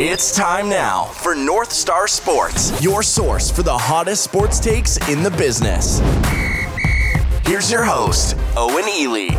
[0.00, 5.24] It's time now for North Star Sports, your source for the hottest sports takes in
[5.24, 5.98] the business.
[7.44, 9.30] Here's your host, Owen Ely.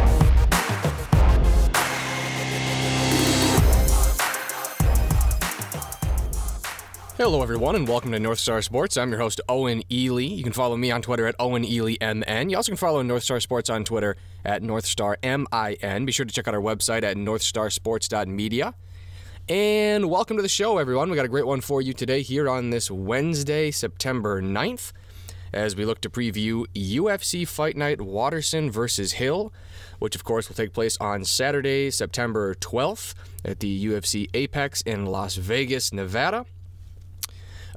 [7.15, 8.97] Hello, everyone, and welcome to North Star Sports.
[8.97, 10.23] I'm your host, Owen Ely.
[10.23, 12.49] You can follow me on Twitter at Owen Ely MN.
[12.49, 16.05] You also can follow North Star Sports on Twitter at North Star MIN.
[16.05, 18.73] Be sure to check out our website at northstarsports.media.
[19.49, 21.09] And welcome to the show, everyone.
[21.09, 24.91] We got a great one for you today here on this Wednesday, September 9th,
[25.51, 29.51] as we look to preview UFC Fight Night Waterson versus Hill,
[29.97, 35.07] which of course will take place on Saturday, September 12th at the UFC Apex in
[35.07, 36.45] Las Vegas, Nevada.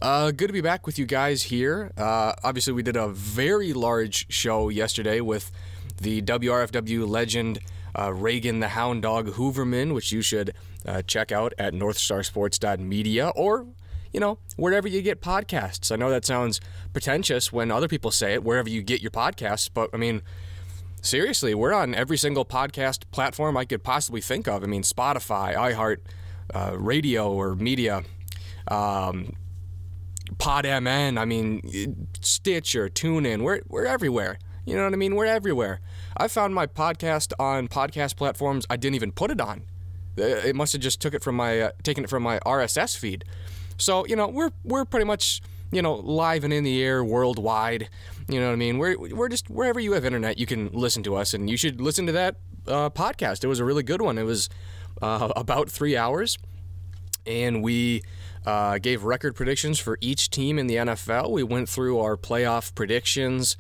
[0.02, 1.90] Uh, good to be back with you guys here.
[1.96, 5.50] Uh, obviously, we did a very large show yesterday with
[6.02, 7.60] the WRFW legend
[7.98, 10.52] uh, Reagan the Hound Dog Hooverman, which you should
[10.86, 13.66] uh, check out at northstarsports.media or,
[14.12, 15.92] you know, wherever you get podcasts.
[15.92, 16.60] I know that sounds
[16.92, 20.22] pretentious when other people say it, wherever you get your podcasts, but I mean,
[21.00, 24.62] seriously, we're on every single podcast platform I could possibly think of.
[24.62, 25.98] I mean, Spotify, iHeart,
[26.54, 28.02] uh, radio or media.
[28.68, 29.34] Um,
[30.36, 34.38] PodMN, I mean, Stitcher, TuneIn, we're, we're everywhere.
[34.64, 35.16] You know what I mean?
[35.16, 35.80] We're everywhere.
[36.16, 39.64] I found my podcast on podcast platforms I didn't even put it on.
[40.18, 42.96] Uh, It must have just took it from my uh, taken it from my RSS
[42.96, 43.24] feed.
[43.78, 47.88] So you know we're we're pretty much you know live and in the air worldwide.
[48.28, 48.78] You know what I mean?
[48.78, 51.80] We're we're just wherever you have internet, you can listen to us, and you should
[51.80, 53.44] listen to that uh, podcast.
[53.44, 54.18] It was a really good one.
[54.18, 54.48] It was
[55.00, 56.38] uh, about three hours,
[57.26, 58.02] and we
[58.46, 61.30] uh, gave record predictions for each team in the NFL.
[61.30, 63.56] We went through our playoff predictions,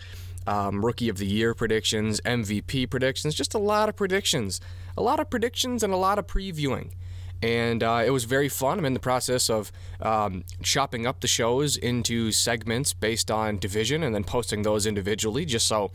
[0.46, 4.60] um, rookie of the year predictions, MVP predictions, just a lot of predictions,
[4.96, 6.92] a lot of predictions, and a lot of previewing.
[7.42, 8.78] And uh, it was very fun.
[8.78, 14.04] I'm in the process of um, chopping up the shows into segments based on division
[14.04, 15.90] and then posting those individually, just so,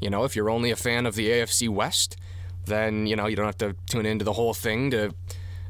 [0.00, 2.16] you know, if you're only a fan of the AFC West,
[2.66, 5.14] then, you know, you don't have to tune into the whole thing to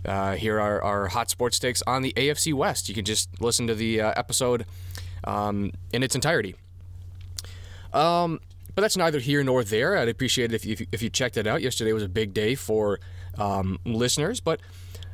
[0.05, 2.88] uh, hear our, our hot sports takes on the AFC West.
[2.88, 4.66] You can just listen to the uh, episode
[5.22, 6.56] um, in its entirety.
[7.93, 8.41] Um,
[8.75, 9.97] but that's neither here nor there.
[9.97, 11.62] I'd appreciate it if you, if you checked it out.
[11.62, 13.00] Yesterday was a big day for
[13.38, 14.60] um, listeners, but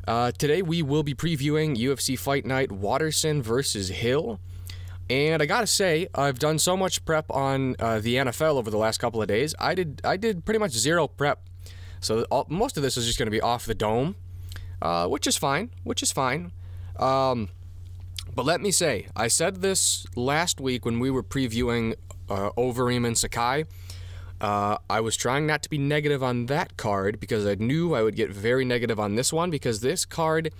[0.07, 4.41] uh, today we will be previewing UFC Fight Night Waterson versus Hill.
[5.11, 8.77] And I gotta say, I've done so much prep on uh, the NFL over the
[8.77, 9.55] last couple of days.
[9.59, 11.41] I did I did pretty much zero prep,
[12.01, 14.17] so all, most of this is just to be off the dome
[14.81, 16.53] uh, which is fine, which is fine.
[16.99, 17.49] Um,
[18.35, 21.95] but let me say, I said this last week when we were previewing
[22.28, 23.65] uh, Overeem and Sakai.
[24.41, 28.03] Uh, I was trying not to be negative on that card because I knew I
[28.03, 30.53] would get very negative on this one because this card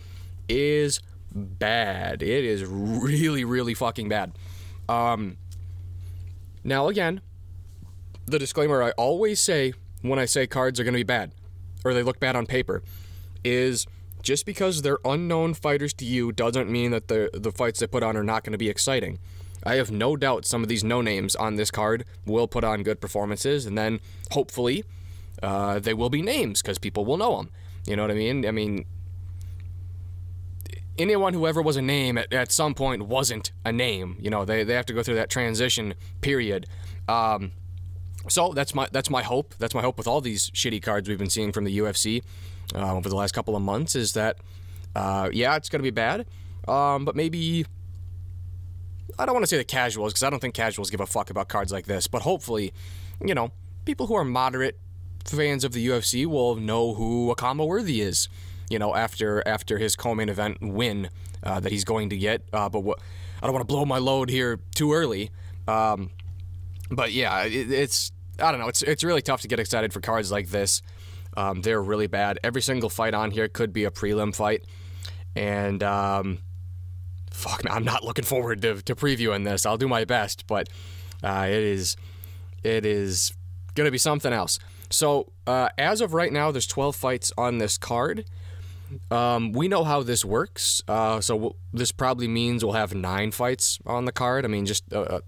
[0.49, 1.01] is
[1.33, 2.23] bad.
[2.23, 4.33] It is really, really fucking bad.
[4.89, 5.37] Um,
[6.65, 7.21] now, again,
[8.27, 11.33] the disclaimer I always say when I say cards are going to be bad
[11.85, 12.83] or they look bad on paper
[13.45, 13.87] is
[14.23, 18.03] just because they're unknown fighters to you doesn't mean that the the fights they put
[18.03, 19.19] on are not going to be exciting.
[19.65, 22.83] I have no doubt some of these no names on this card will put on
[22.83, 24.85] good performances, and then hopefully
[25.43, 27.51] uh, they will be names because people will know them.
[27.87, 28.47] You know what I mean?
[28.47, 28.85] I mean,
[30.99, 34.17] anyone who ever was a name at, at some point wasn't a name.
[34.21, 36.67] You know, they, they have to go through that transition period.
[37.09, 37.53] Um,
[38.29, 39.55] so that's my that's my hope.
[39.59, 42.23] That's my hope with all these shitty cards we've been seeing from the UFC
[42.75, 44.37] uh, over the last couple of months is that,
[44.95, 46.27] uh, yeah, it's going to be bad,
[46.67, 47.67] um, but maybe.
[49.19, 51.31] I don't want to say the casuals because I don't think casuals give a fuck
[51.31, 52.73] about cards like this, but hopefully,
[53.25, 53.51] you know,
[53.85, 54.79] people who are moderate
[55.25, 58.29] fans of the UFC will know who Khama Worthy is.
[58.71, 61.09] You know, after after his co-main event win
[61.43, 62.43] uh, that he's going to get.
[62.53, 63.01] Uh, but what,
[63.43, 65.31] I don't want to blow my load here too early.
[65.67, 66.11] Um,
[66.91, 68.69] but yeah, it, it's I don't know.
[68.69, 70.83] It's it's really tough to get excited for cards like this.
[71.37, 72.39] Um, they're really bad.
[72.43, 74.65] Every single fight on here could be a prelim fight,
[75.35, 76.39] and um,
[77.39, 79.65] fuck, I'm not looking forward to, to previewing this.
[79.65, 80.69] I'll do my best, but
[81.23, 81.97] uh, it is
[82.65, 83.33] it is
[83.75, 84.59] gonna be something else.
[84.91, 88.25] So uh, as of right now, there's 12 fights on this card.
[89.11, 93.31] Um, we know how this works, uh, so we'll, this probably means we'll have nine
[93.31, 94.45] fights on the card.
[94.47, 95.21] I mean, just uh,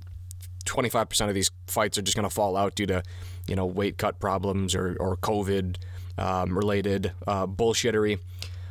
[0.65, 3.03] 25% of these fights are just to fall out due to,
[3.47, 5.77] you know, weight cut problems or, or COVID
[6.17, 8.19] um, related uh, bullshittery.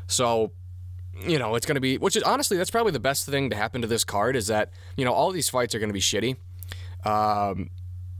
[0.08, 0.52] So,
[1.26, 3.56] you know, it's going to be, which is honestly, that's probably the best thing to
[3.56, 6.00] happen to this card is that, you know, all these fights are going to be
[6.00, 6.38] shitty.
[7.06, 7.70] Um,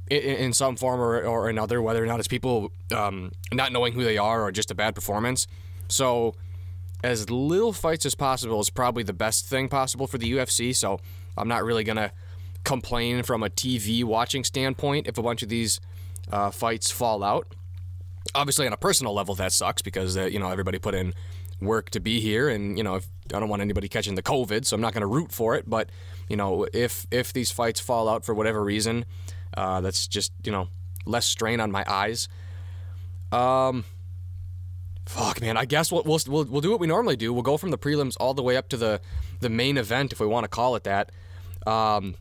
[0.10, 3.94] in, in some form or, or another, whether or not it's people um, not knowing
[3.94, 5.48] who they are or just a bad performance.
[5.88, 6.36] So,
[7.04, 10.76] as little fights as possible is probably the best thing possible for the UFC.
[10.76, 11.00] So
[11.38, 12.12] I'm not really gonna
[12.64, 15.80] complain from a TV watching standpoint if a bunch of these
[16.32, 17.56] uh, fights fall out.
[18.36, 21.14] Obviously, on a personal level, that sucks because uh, you know everybody put in
[21.62, 24.66] work to be here, and you know if, I don't want anybody catching the COVID,
[24.66, 25.70] so I'm not going to root for it.
[25.70, 25.90] But
[26.28, 29.06] you know if if these fights fall out for whatever reason,
[29.56, 30.70] uh, that's just you know
[31.06, 32.28] less strain on my eyes.
[33.32, 33.86] Um,
[35.06, 35.58] fuck, man.
[35.58, 37.34] I guess we'll, we'll we'll we'll do what we normally do.
[37.34, 39.02] We'll go from the prelims all the way up to the
[39.40, 41.12] the main event, if we want to call it that.
[41.68, 42.16] Um,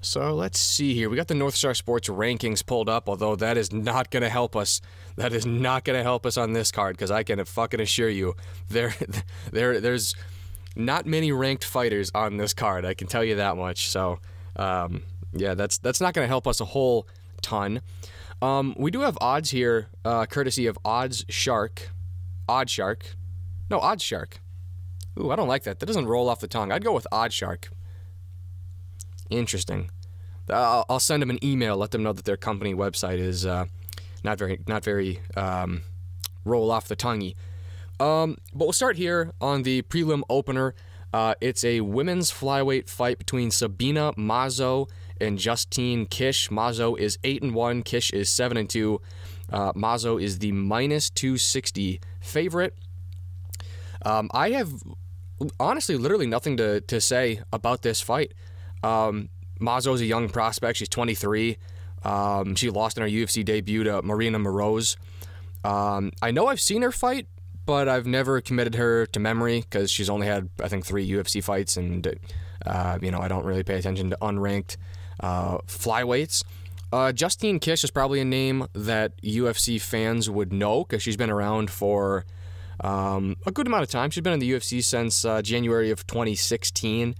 [0.00, 1.08] so let's see here.
[1.08, 4.28] We got the North Star Sports rankings pulled up, although that is not going to
[4.28, 4.80] help us.
[5.16, 8.08] That is not going to help us on this card because I can fucking assure
[8.08, 8.34] you
[8.68, 8.94] there,
[9.52, 10.14] there, there's
[10.76, 12.84] not many ranked fighters on this card.
[12.84, 13.88] I can tell you that much.
[13.88, 14.18] So,
[14.56, 15.02] um,
[15.32, 17.06] yeah, that's that's not going to help us a whole
[17.42, 17.80] ton.
[18.42, 21.90] Um, we do have odds here, uh, courtesy of Odds Shark,
[22.48, 23.16] Odd Shark,
[23.70, 24.40] no Odds Shark.
[25.18, 25.78] Ooh, I don't like that.
[25.78, 26.72] That doesn't roll off the tongue.
[26.72, 27.70] I'd go with Odd Shark.
[29.30, 29.90] Interesting.
[30.50, 33.66] I'll, I'll send them an email, let them know that their company website is uh,
[34.22, 35.82] not very not very um,
[36.44, 37.34] roll off the tonguey.
[38.00, 40.74] Um, but we'll start here on the prelim opener.
[41.12, 44.88] Uh, it's a women's flyweight fight between Sabina Mazo
[45.20, 46.48] and Justine Kish.
[46.50, 47.82] Mazo is eight and one.
[47.82, 49.00] Kish is seven and two.
[49.50, 52.74] Uh, Mazo is the minus two sixty favorite.
[54.04, 54.72] Um, I have
[55.58, 58.34] honestly literally nothing to, to say about this fight.
[58.84, 59.28] Um,
[59.60, 60.78] is a young prospect.
[60.78, 61.56] She's 23.
[62.02, 64.96] Um, she lost in her UFC debut to Marina Moroz.
[65.64, 67.26] Um, I know I've seen her fight,
[67.64, 71.42] but I've never committed her to memory because she's only had, I think, three UFC
[71.42, 72.06] fights, and
[72.66, 74.76] uh, you know I don't really pay attention to unranked
[75.20, 76.44] uh, flyweights.
[76.92, 81.30] Uh, Justine Kish is probably a name that UFC fans would know because she's been
[81.30, 82.24] around for
[82.80, 84.10] um, a good amount of time.
[84.10, 87.16] She's been in the UFC since uh, January of 2016.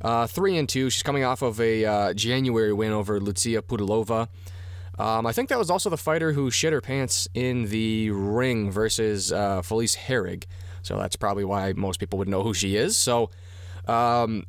[0.00, 0.90] Uh, three and two.
[0.90, 4.28] She's coming off of a uh, January win over Lucia Pudilova.
[4.98, 8.70] Um, I think that was also the fighter who shit her pants in the ring
[8.70, 10.44] versus uh, Felice Herrig.
[10.82, 12.96] So that's probably why most people would know who she is.
[12.96, 13.30] So,
[13.86, 14.44] um,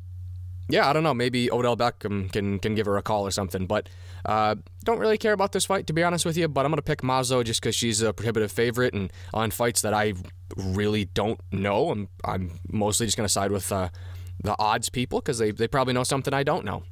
[0.68, 1.14] yeah, I don't know.
[1.14, 3.66] Maybe Odell Beckham can can give her a call or something.
[3.66, 3.88] But
[4.24, 6.46] uh, don't really care about this fight, to be honest with you.
[6.46, 9.94] But I'm gonna pick Mazo just because she's a prohibitive favorite, and on fights that
[9.94, 10.14] I
[10.56, 13.88] really don't know, I'm I'm mostly just gonna side with uh,
[14.42, 16.82] the odds people because they, they probably know something I don't know.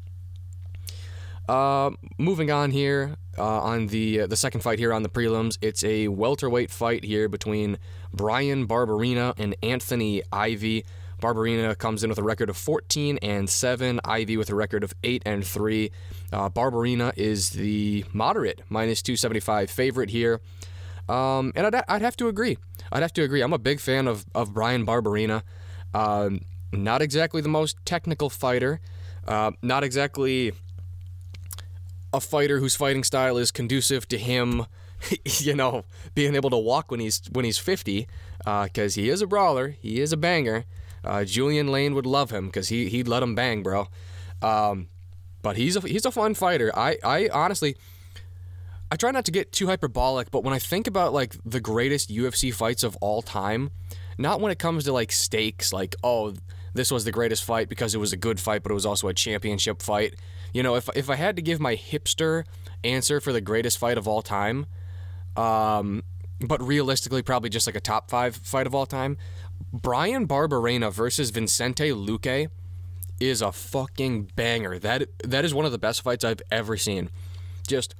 [1.49, 5.57] Uh, moving on here uh, on the uh, the second fight here on the prelims,
[5.61, 7.79] it's a welterweight fight here between
[8.13, 10.85] Bryan Barberena and Anthony Ivy.
[11.23, 14.01] Barberena comes in with a record of 14 and 7.
[14.05, 15.91] Ivy with a record of 8 and 3.
[16.33, 20.41] Uh, Barberena is the moderate minus 275 favorite here.
[21.09, 22.59] Um, and I'd, I'd have to agree.
[22.93, 23.41] I'd have to agree.
[23.41, 25.43] I'm a big fan of, of Bryan Barberena.
[25.95, 26.41] Um,
[26.73, 28.81] not exactly the most technical fighter,
[29.27, 30.53] uh, not exactly
[32.13, 34.67] a fighter whose fighting style is conducive to him,
[35.25, 35.85] you know,
[36.15, 38.07] being able to walk when he's when he's 50,
[38.39, 40.65] because uh, he is a brawler, he is a banger.
[41.05, 43.89] Uh, Julian Lane would love him because he he'd let him bang, bro.
[44.43, 44.89] Um,
[45.43, 46.73] but he's a he's a fun fighter.
[46.77, 47.77] I I honestly.
[48.89, 52.09] I try not to get too hyperbolic, but when I think about like the greatest
[52.09, 53.73] UFC fights of all time,
[54.17, 56.35] not when it comes to like stakes, like oh,
[56.77, 59.09] this was the greatest fight because it was a good fight, but it was also
[59.09, 60.15] a championship fight.
[60.53, 62.45] You know, if if I had to give my hipster
[62.85, 64.67] answer for the greatest fight of all time,
[65.37, 66.03] um,
[66.41, 69.17] but realistically probably just like a top five fight of all time,
[69.73, 72.49] Bryan Barberena versus Vicente Luque
[73.21, 74.79] is a fucking banger.
[74.79, 77.11] That that is one of the best fights I've ever seen.
[77.67, 77.95] Just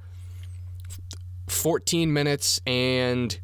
[1.47, 3.39] 14 minutes and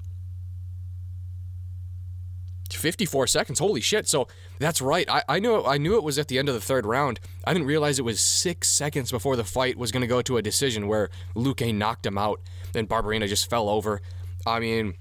[2.72, 3.60] 54 seconds.
[3.60, 4.08] Holy shit.
[4.08, 4.28] So
[4.60, 5.10] that's right.
[5.10, 7.20] I, I knew I knew it was at the end of the third round.
[7.46, 10.38] I didn't realize it was six seconds before the fight was going to go to
[10.38, 12.42] a decision where Luque knocked him out.
[12.72, 14.02] Then Barberena just fell over.
[14.46, 14.96] I mean,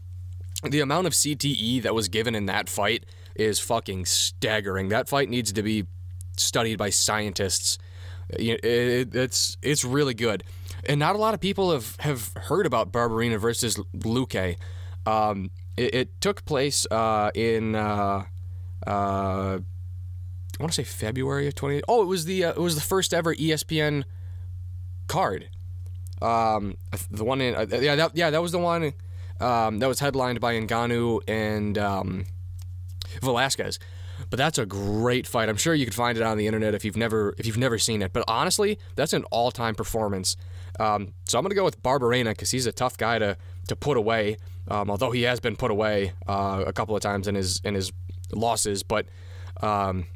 [0.62, 4.88] the amount of CTE that was given in that fight is fucking staggering.
[4.88, 5.87] That fight needs to be
[6.37, 7.78] studied by scientists.
[8.30, 10.44] It, it, it's it's really good,
[10.88, 14.56] and not a lot of people have, have heard about Barberena versus Luque.
[15.04, 18.25] Um, it, it took place uh, in uh,
[18.87, 21.83] uh, I want to say February of 20.
[21.89, 24.05] Oh, it was the uh, it was the first ever ESPN
[25.07, 25.49] card.
[26.21, 26.77] Um,
[27.11, 28.93] the one in uh, yeah that yeah that was the one
[29.41, 32.27] um, that was headlined by Ngannou and um,
[33.21, 33.79] Velasquez.
[34.31, 35.49] But that's a great fight.
[35.49, 37.79] I'm sure you could find it on the internet if you've never if you've never
[37.79, 38.12] seen it.
[38.12, 40.37] But honestly, that's an all-time performance.
[40.79, 43.37] Um, so I'm gonna go with Barberena because he's a tough guy to
[43.69, 44.37] to put away.
[44.69, 47.75] Um, although he has been put away uh, a couple of times in his in
[47.75, 47.93] his
[48.33, 49.07] losses, but
[49.61, 50.07] um,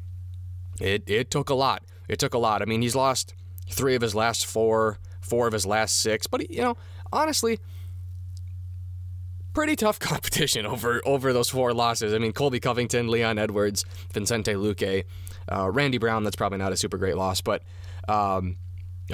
[0.79, 1.83] it it took a lot.
[2.07, 2.61] It took a lot.
[2.61, 3.33] I mean, he's lost
[3.69, 6.77] three of his last four, four of his last six, but you know,
[7.11, 7.59] honestly,
[9.53, 12.13] pretty tough competition over over those four losses.
[12.13, 15.05] I mean, Colby Covington, Leon Edwards, Vicente Luque,
[15.51, 16.23] uh, Randy Brown.
[16.23, 17.63] That's probably not a super great loss, but.
[18.07, 18.55] Um,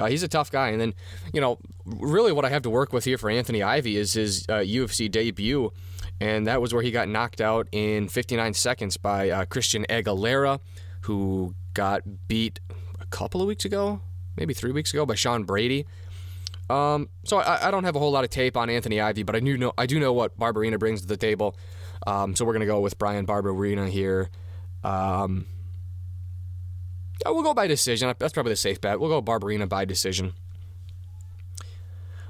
[0.00, 0.70] uh, he's a tough guy.
[0.70, 0.94] And then,
[1.32, 4.44] you know, really what I have to work with here for Anthony Ivy is his
[4.48, 5.72] uh, UFC debut.
[6.20, 10.60] And that was where he got knocked out in 59 seconds by uh, Christian Aguilera,
[11.02, 12.60] who got beat
[13.00, 14.00] a couple of weeks ago,
[14.36, 15.86] maybe three weeks ago, by Sean Brady.
[16.70, 19.36] Um, so I, I, don't have a whole lot of tape on Anthony Ivy, but
[19.36, 21.56] I do know I do know what Barberena brings to the table.
[22.06, 24.30] Um, so we're gonna go with Bryan Barberena here.
[24.82, 25.46] Um,
[27.26, 28.14] we'll go by decision.
[28.18, 28.98] That's probably the safe bet.
[28.98, 30.32] We'll go Barberena by decision.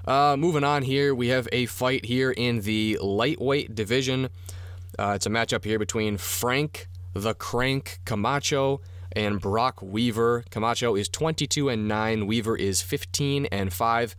[0.07, 4.29] Uh, moving on here, we have a fight here in the lightweight division.
[4.99, 8.81] Uh, it's a matchup here between Frank the Crank Camacho
[9.13, 10.45] and Brok Weaver.
[10.51, 12.27] Camacho is 22 and 9.
[12.27, 14.17] Weaver is 15 and 5.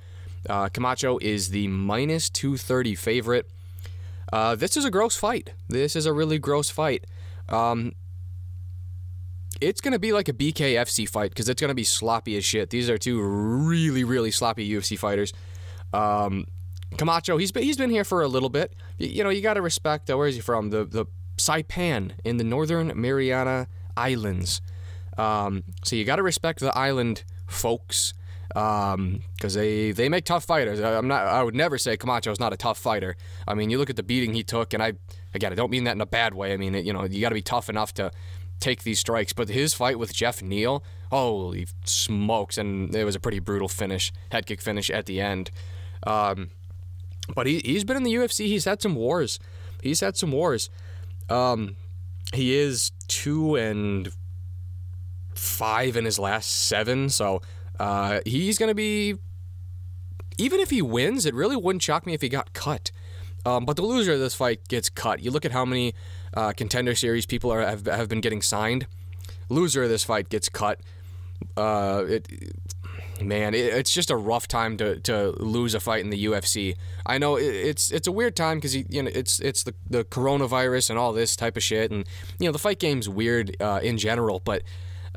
[0.50, 3.50] Uh, Camacho is the minus 230 favorite.
[4.32, 5.52] Uh, this is a gross fight.
[5.68, 7.06] This is a really gross fight.
[7.50, 7.94] Um,
[9.62, 12.46] it's going to be like a BKFC fight because it's going to be sloppy as
[12.46, 12.70] shit.
[12.70, 15.34] These are two really, really sloppy UFC fighters.
[15.96, 16.46] Um,
[16.98, 18.74] Camacho, he's been, he's been here for a little bit.
[18.98, 20.70] You, you know, you got to respect, uh, where is he from?
[20.70, 21.06] The, the
[21.38, 24.62] Saipan in the Northern Mariana Islands.
[25.18, 28.14] Um, so you got to respect the island folks
[28.50, 30.80] because um, they they make tough fighters.
[30.80, 31.26] I'm not.
[31.26, 33.16] I would never say Camacho is not a tough fighter.
[33.48, 34.94] I mean, you look at the beating he took, and I
[35.34, 36.54] again, I don't mean that in a bad way.
[36.54, 38.12] I mean, you know, you got to be tough enough to
[38.60, 39.34] take these strikes.
[39.34, 44.14] But his fight with Geoff Neal, holy smokes, and it was a pretty brutal finish,
[44.32, 45.52] head kick finish at the end.
[46.06, 46.50] Um,
[47.34, 48.46] but he he's been in the UFC.
[48.48, 49.40] He's had some wars.
[49.82, 50.70] He's had some wars.
[51.30, 51.76] Um,
[52.34, 54.10] he is two and
[55.34, 57.42] five in his last seven, so
[57.80, 59.16] uh, he's going to be.
[60.38, 62.92] Even if he wins, it really wouldn't shock me if he got cut.
[63.46, 65.22] Um, but the loser of this fight gets cut.
[65.22, 65.94] You look at how many
[66.34, 68.88] uh, contender series people are have, have been getting signed.
[69.48, 70.82] Loser of this fight gets cut.
[71.56, 72.28] Uh, it,
[73.22, 76.76] man, it, it's just a rough time to, to lose a fight in the UFC.
[77.06, 80.04] I know it, it's it's a weird time because you know it's it's the, the
[80.04, 82.08] coronavirus and all this type of shit, and
[82.40, 84.42] you know the fight game's weird uh, in general.
[84.44, 84.64] But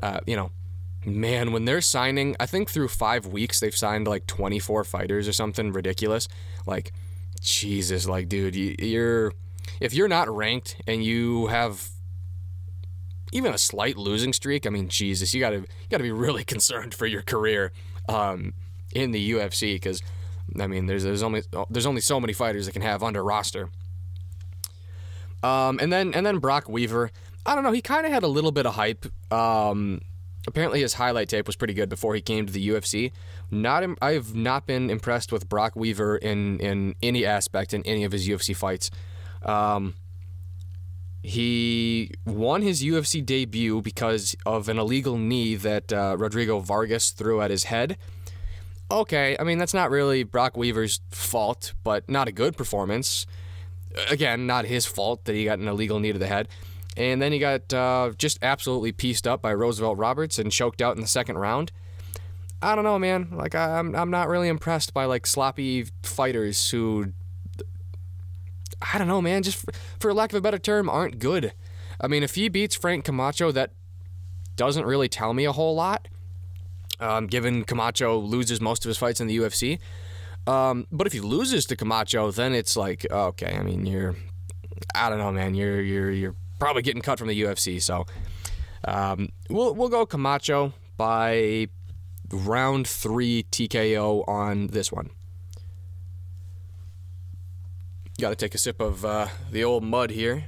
[0.01, 0.51] uh, you know,
[1.05, 5.33] man, when they're signing, I think through five weeks they've signed like 24 fighters or
[5.33, 6.27] something ridiculous.
[6.65, 6.93] Like,
[7.41, 9.33] Jesus, like, dude, you, you're
[9.79, 11.89] if you're not ranked and you have
[13.31, 16.93] even a slight losing streak, I mean, Jesus, you gotta you gotta be really concerned
[16.93, 17.71] for your career
[18.09, 18.53] um,
[18.93, 20.01] in the UFC because
[20.59, 23.69] I mean, there's there's only there's only so many fighters that can have under roster.
[25.43, 27.11] Um, and then and then Brok Weaver,
[27.45, 29.05] I don't know, he kind of had a little bit of hype.
[29.31, 30.01] Um,
[30.47, 33.11] apparently his highlight tape was pretty good before he came to the UFC.
[33.51, 38.11] Not I've not been impressed with Brok Weaver in in any aspect in any of
[38.11, 38.89] his UFC fights.
[39.43, 39.95] Um,
[41.29, 47.39] he won his UFC debut because of an illegal knee that uh, Rodrigo Vargas threw
[47.39, 47.97] at his head.
[48.89, 53.27] Okay, I mean, that's not really Brok Weaver's fault, but not a good performance.
[54.09, 56.47] Again, not his fault that he got an illegal knee to the head.
[56.97, 60.95] And then he got uh, just absolutely pieced up by Roosevelt Roberts and choked out
[60.95, 61.71] in the second round.
[62.63, 63.29] I don't know, man.
[63.31, 67.13] Like, I'm, I'm not really impressed by, like, sloppy fighters who
[68.81, 71.53] I don't know, man, just for, for lack of a better term, aren't good.
[71.99, 73.71] I mean, if he beats Frank Camacho, that
[74.55, 76.07] doesn't really tell me a whole lot,
[76.99, 79.79] um, given Camacho loses most of his fights in the UFC.
[80.47, 84.15] Um, but if he loses to Camacho, then it's like, okay, I mean, you're,
[84.95, 87.81] I don't know, man, you're you're you're probably getting cut from the UFC.
[87.81, 88.05] So
[88.85, 91.67] um, we'll we'll go Camacho by
[92.31, 95.09] round three TKO on this one.
[98.19, 100.47] Got to take a sip of uh, the old mud here.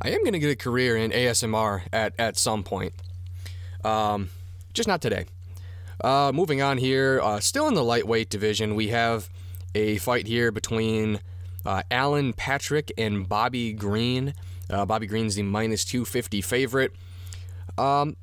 [0.00, 2.92] I am going to get a career in ASMR at, at some point.
[3.84, 4.30] Um,
[4.72, 5.26] just not today.
[6.00, 9.28] Uh, moving on here, uh, still in the lightweight division, we have
[9.74, 11.20] a fight here between
[11.66, 14.32] uh, Alan Patrick and Bobby Green.
[14.70, 16.92] Uh, Bobby Green's the minus 250 favorite.
[17.76, 18.16] Um,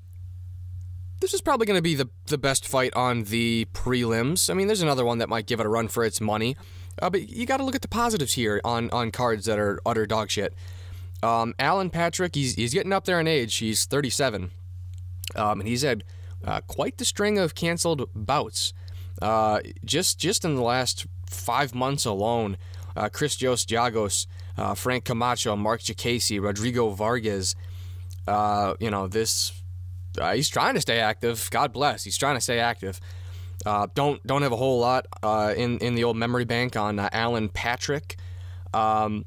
[1.26, 4.48] this is probably going to be the, the best fight on the prelims.
[4.48, 6.56] I mean, there's another one that might give it a run for its money.
[7.02, 9.80] Uh, but you got to look at the positives here on, on cards that are
[9.88, 10.54] utter dog shit.
[11.24, 13.56] Um, Alan Patrick, he's, he's getting up there in age.
[13.56, 14.52] He's 37.
[15.36, 16.04] Um, and he's had
[16.44, 18.72] uh, quite the string of canceled bouts.
[19.20, 22.56] Uh, just just in the last five months alone,
[22.96, 24.28] uh, Christos Giagos,
[24.60, 27.56] uh, Frank Camacho, Marc Diakiese, Rodrigo Vargas.
[28.28, 29.64] Uh, you know, this
[30.18, 31.50] uh, he's trying to stay active.
[31.52, 32.04] God bless.
[32.04, 33.00] He's trying to stay active.
[33.66, 37.00] Uh, don't don't have a whole lot uh, in in the old memory bank on
[37.00, 38.18] uh, Alan Patrick,
[38.74, 39.26] um,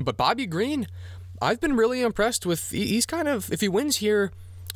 [0.00, 0.86] but Bobby Green,
[1.40, 2.70] I've been really impressed with.
[2.70, 4.30] He's kind of if he wins here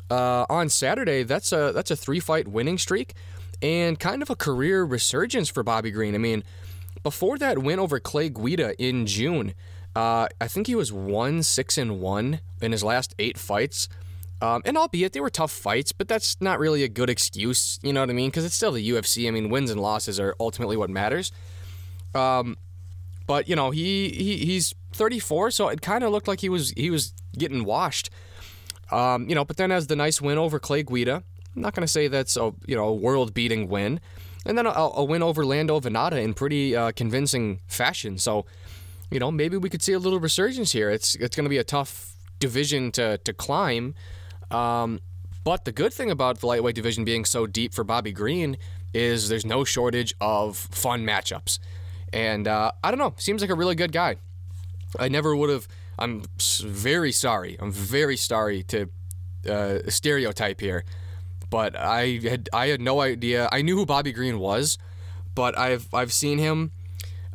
[0.09, 3.13] uh, on Saturday, that's a that's a three fight winning streak,
[3.61, 6.15] and kind of a career resurgence for Bobby Green.
[6.15, 6.43] I mean,
[7.03, 9.53] before that win over Clay Guida in June,
[9.95, 13.87] uh, I think he was one six and one in his last eight fights.
[14.41, 17.91] Um, and albeit they were tough fights, but that's not really a good excuse, you
[17.91, 18.29] know what I mean?
[18.29, 19.27] Because it's still the UFC.
[19.27, 21.31] I mean, wins and losses are ultimately what matters.
[22.13, 22.57] Um,
[23.25, 26.71] but you know, he, he he's 34, so it kind of looked like he was
[26.71, 28.09] he was getting washed.
[28.91, 31.23] Um, you know, but then as the nice win over Clay Guida,
[31.55, 33.99] I'm not to say that's a you know a world-beating win,
[34.45, 38.17] and then a, a win over Lando Vannata in pretty uh, convincing fashion.
[38.17, 38.45] So,
[39.11, 40.89] you know, maybe we could see a little resurgence here.
[40.89, 43.95] It's it's to be a tough division to to climb.
[44.51, 45.01] Um,
[45.43, 48.57] but the good thing about the lightweight division being so deep for Bobby Green
[48.93, 51.59] is there's no shortage of fun matchups.
[52.13, 54.17] And uh, I don't know, seems like a really good guy.
[54.99, 55.67] I never would have.
[55.99, 57.57] I'm very sorry.
[57.59, 58.89] I'm very sorry to
[59.49, 60.83] uh, stereotype here,
[61.49, 63.49] but I had I had no idea.
[63.51, 64.77] I knew who Bobby Green was,
[65.35, 66.71] but I've I've seen him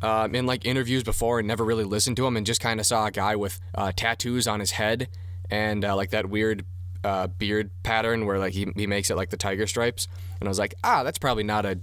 [0.01, 2.85] um, in like interviews before and never really listened to him, and just kind of
[2.85, 5.09] saw a guy with uh, tattoos on his head
[5.49, 6.65] and uh, like that weird
[7.03, 10.07] uh, beard pattern where like he, he makes it like the tiger stripes,
[10.39, 11.79] and I was like, ah, that's probably not a,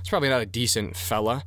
[0.00, 1.44] it's probably not a decent fella,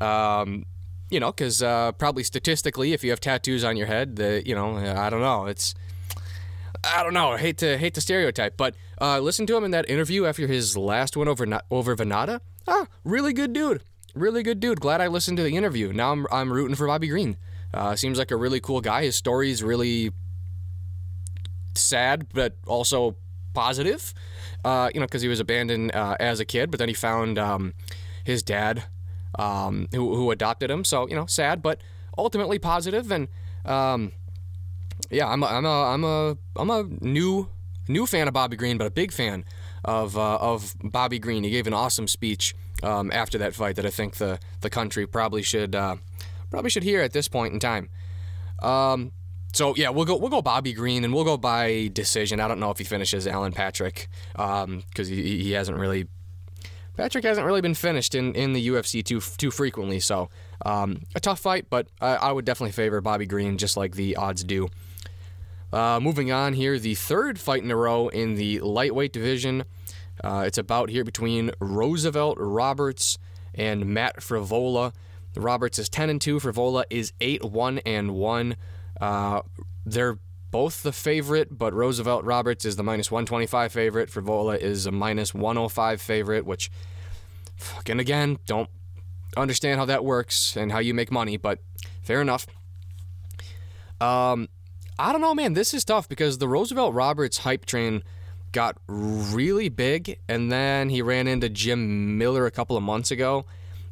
[0.00, 0.66] um,
[1.10, 4.54] you know, because uh, probably statistically, if you have tattoos on your head, the you
[4.54, 5.74] know, I don't know, it's,
[6.82, 9.70] I don't know, I hate to hate to stereotype, but uh, listen to him in
[9.70, 12.40] that interview after his last one over over Vannata.
[12.66, 13.82] Ah, really good dude,
[14.14, 14.80] really good dude.
[14.80, 15.92] Glad I listened to the interview.
[15.92, 17.36] Now I'm I'm rooting for Bobby Green.
[17.72, 19.02] Uh, seems like a really cool guy.
[19.02, 20.12] His story's really
[21.74, 23.16] sad, but also
[23.52, 24.14] positive.
[24.64, 27.38] Uh, you know, because he was abandoned uh, as a kid, but then he found
[27.38, 27.74] um,
[28.24, 28.84] his dad,
[29.38, 30.84] um, who, who adopted him.
[30.84, 31.80] So you know, sad, but
[32.16, 33.10] ultimately positive.
[33.10, 33.28] And
[33.64, 34.12] um,
[35.10, 37.48] yeah, I'm a, I'm a I'm a I'm a new
[37.88, 39.44] new fan of Bobby Green, but a big fan
[39.84, 41.44] of uh, of Bobby Green.
[41.44, 45.06] He gave an awesome speech um, after that fight that I think the the country
[45.06, 45.96] probably should uh,
[46.50, 47.90] probably should hear at this point in time.
[49.54, 52.40] So yeah, we'll go we'll go Bobby Green and we'll go by decision.
[52.40, 56.08] I don't know if he finishes Alan Patrick because um, he, he hasn't really
[56.96, 60.00] Patrick hasn't really been finished in, in the UFC too too frequently.
[60.00, 60.28] So
[60.66, 64.16] um, a tough fight, but I, I, would definitely favor Bobby Green just like the
[64.16, 64.68] odds do.
[65.72, 69.64] Uh, moving on here, the third fight in a row in the lightweight division.
[70.22, 73.18] Uh, it's about here between Roosevelt Roberts
[73.54, 74.92] and Matt Frevola.
[75.36, 76.38] Roberts is 10 and 2.
[76.38, 78.56] Frivola is 8 1 and 1.
[79.00, 79.42] Uh,
[79.84, 80.18] they're
[80.50, 84.08] both the favorite, but Roosevelt Roberts is the minus 125 favorite.
[84.08, 86.70] Frevola is a minus 105 favorite, which,
[87.56, 88.70] fucking again, don't
[89.36, 91.58] understand how that works and how you make money, but
[92.02, 92.46] fair enough.
[94.00, 94.48] Um,
[94.98, 95.54] I don't know, man.
[95.54, 98.04] This is tough because the Roosevelt Roberts hype train
[98.52, 103.44] got really big, and then he ran into Jim Miller a couple of months ago,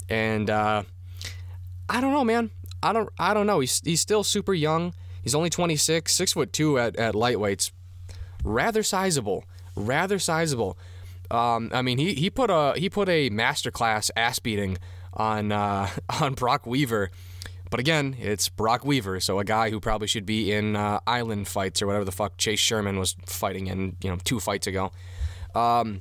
[0.08, 0.84] and uh,
[1.88, 2.50] I don't know, man.
[2.82, 3.60] I don't I don't know.
[3.60, 4.94] He's he's still super young.
[5.22, 7.70] He's only 26, six foot two at, at lightweights.
[8.44, 9.44] Rather sizable.
[9.76, 10.76] Rather sizable.
[11.30, 14.78] Um, I mean, he, he put a he put a masterclass ass beating
[15.14, 15.88] on uh,
[16.20, 17.10] on Brok Weaver,
[17.70, 21.48] but again, it's Brok Weaver, so a guy who probably should be in uh, island
[21.48, 24.92] fights or whatever the fuck Chase Sherman was fighting in you know two fights ago.
[25.54, 26.00] Um,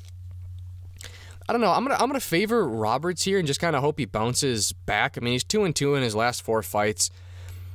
[1.51, 1.73] I don't know.
[1.73, 5.17] I'm gonna I'm gonna favor Roberts here and just kind of hope he bounces back.
[5.17, 7.09] I mean, he's two and two in his last four fights.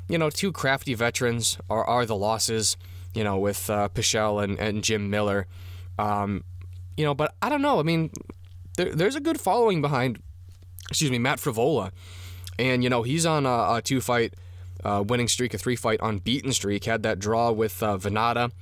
[0.09, 2.79] You know, two crafty veterans are, are the losses.
[3.13, 5.47] You know, with uh, and, and Jim Miller.
[5.99, 6.45] Um,
[6.97, 7.79] you know, but I don't know.
[7.79, 8.13] I mean,
[8.79, 10.23] there, there's a good following behind.
[10.89, 11.91] Excuse me, Matt Frevola,
[12.59, 14.33] and you know he's on a, a two fight
[14.85, 16.87] uh, winning streak, a three fight unbeaten streak.
[16.87, 18.53] Had that draw with uh, Vannata,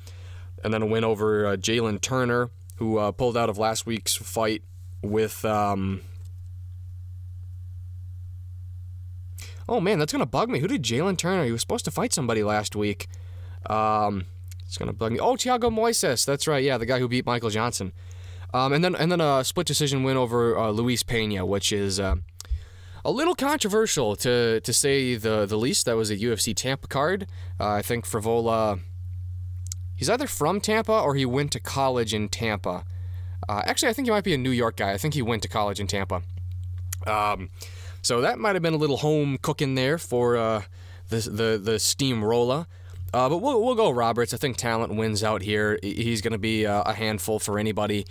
[0.65, 4.17] and then a win over uh, Jalin Turner, who uh, pulled out of last week's
[4.17, 4.65] fight
[5.05, 6.01] with um
[9.69, 10.59] Oh man, that's gonna bug me.
[10.59, 11.45] Who did Jalin Turner?
[11.45, 13.09] He was supposed to fight somebody last week.
[13.67, 14.27] Um,
[14.67, 15.19] it's gonna bug me.
[15.19, 16.27] Oh, Thiago Moises.
[16.27, 16.63] That's right.
[16.63, 17.93] Yeah, the guy who beat Michael Johnson.
[18.53, 21.99] Um, and then and then a split decision win over uh, Luis Pena, which is
[21.99, 22.17] uh,
[23.05, 25.87] a little controversial to to say the the least.
[25.87, 27.27] That was a UFC Tampa card.
[27.59, 28.81] Uh, I think Frevola.
[29.97, 32.85] He's either from Tampa or he went to college in Tampa.
[33.49, 34.93] Uh, actually, I think he might be a New York guy.
[34.93, 36.23] I think he went to college in Tampa.
[37.07, 37.51] Um,
[38.03, 40.63] So that might have been a little home cooking there for uh,
[41.09, 42.67] the the the steamroller.
[43.15, 44.35] Uh, but we'll, we'll go Roberts.
[44.35, 45.79] I think talent wins out here.
[45.83, 48.07] He's going to be uh, a handful for anybody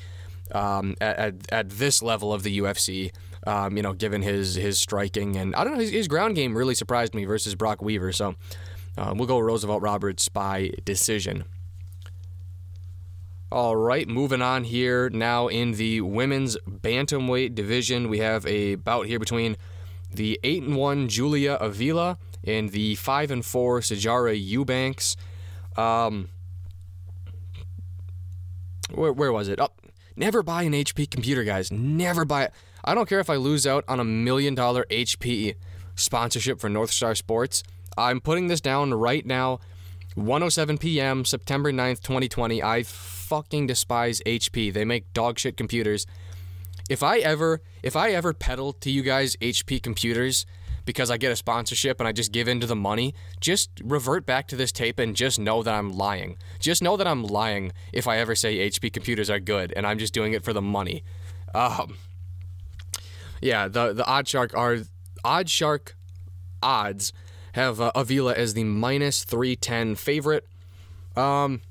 [0.54, 3.12] um, at, at, at, this level of the UFC.
[3.46, 6.58] Um, you know, given his his striking and I don't know, his, his ground game
[6.58, 8.14] really surprised me versus Brok Weaver.
[8.14, 8.36] So
[8.98, 11.44] uh, we'll go Roosevelt Roberts by decision.
[13.54, 19.06] All right, moving on here now in the women's bantamweight division, we have a bout
[19.06, 19.58] here between
[20.12, 25.16] the eight and one Julia Avila and the five and four Sijara Eubanks.
[25.78, 26.30] Um,
[28.90, 29.60] where, where was it?
[29.60, 29.80] Up.
[29.86, 31.72] Oh, never buy an HP computer, guys.
[31.72, 32.54] Never buy it.
[32.84, 35.54] I don't care if I lose out on a million dollar HP
[35.94, 37.62] sponsorship for North Star Sports.
[38.00, 39.60] I'm putting this down right now.
[40.16, 41.26] 107 p.m.
[41.26, 42.62] September 9th, 2020.
[42.62, 42.84] I
[43.34, 44.72] fucking despise HP.
[44.72, 46.06] They make dog shit computers.
[46.88, 50.46] If I ever if I ever peddle to you guys HP computers
[50.86, 54.28] because I get a sponsorship and I just give in to the money, just revert
[54.28, 56.38] back to this tape and just know that I'm lying.
[56.60, 59.98] Just know that I'm lying if I ever say HP computers are good and I'm
[59.98, 61.04] just doing it for the money.
[61.56, 61.98] Um,
[63.42, 64.78] yeah, the the Odd Shark are
[65.24, 65.96] Odd Shark
[66.62, 67.12] odds
[67.54, 70.48] have uh, Avila as the minus 310 favorite.
[71.16, 71.62] Um,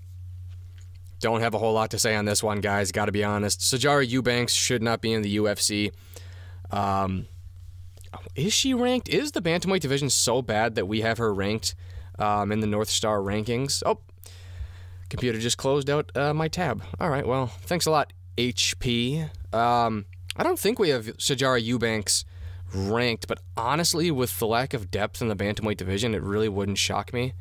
[1.23, 2.93] don't have a whole lot to say on this one, guys.
[2.93, 3.61] Got to be honest.
[3.61, 5.93] Sijara Eubanks should not be in the UFC.
[6.71, 7.27] Um,
[8.35, 9.09] is she ranked?
[9.09, 11.75] Is the bantamweight division so bad that we have her ranked
[12.19, 13.83] um, in the North Star rankings?
[13.87, 14.01] Oh,
[15.09, 16.83] computer just closed out uh, my tab.
[17.01, 19.31] All right, well, thanks a lot, HP.
[19.55, 20.07] Um,
[20.37, 22.25] I don't think we have Sijara Eubanks
[22.75, 26.79] ranked, but honestly, with the lack of depth in the bantamweight division, it really wouldn't
[26.79, 27.35] shock me.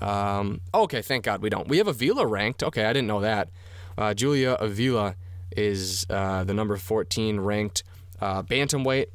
[0.00, 1.68] Um, okay, thank God we don't.
[1.68, 2.62] We have Avila ranked.
[2.62, 3.48] Okay, I didn't know that.
[3.96, 5.16] Uh, Julia Avila
[5.56, 7.82] is uh, the number 14 ranked
[8.20, 9.06] uh, bantamweight.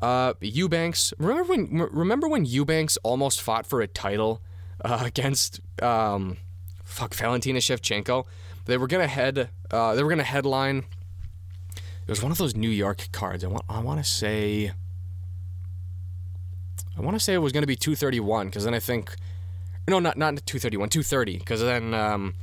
[0.00, 1.12] Uh, Eubanks.
[1.18, 1.88] Remember when?
[1.90, 4.42] Remember when Eubanks almost fought for a title
[4.84, 6.36] uh, against um,
[6.84, 8.26] fuck Valentina Shevchenko?
[8.66, 9.48] They were gonna head.
[9.70, 10.84] Uh, they were gonna headline.
[12.06, 13.42] It was one of those New York cards.
[13.42, 13.64] I want.
[13.68, 14.72] I want to say.
[16.96, 19.16] I want to say it was going to be 231 because then I think
[19.88, 22.34] no, not not 231, 230, because then um,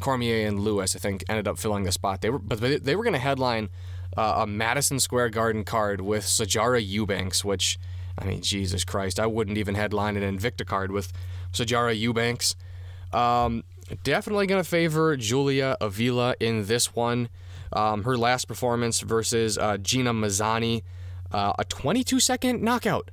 [0.00, 2.20] Cormier and Lewis, I think, ended up filling the spot.
[2.20, 3.68] They were, but they, they were going to headline
[4.16, 7.78] uh, a Madison Square Garden card with Sijara Eubanks, which,
[8.18, 11.12] I mean, Jesus Christ, I wouldn't even headline an Invicta card with
[11.52, 12.56] Sijara Eubanks.
[13.12, 13.64] Um,
[14.02, 17.28] definitely going to favor Julia Avila in this one.
[17.72, 20.82] Um, her last performance versus uh, Gina Mazany,
[21.32, 23.10] uh, a 22 second knockout,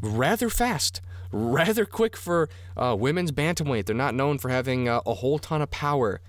[0.00, 1.00] rather fast
[1.36, 3.86] rather quick for uh, women's bantamweight.
[3.86, 6.20] They're not known for having uh, a whole ton of power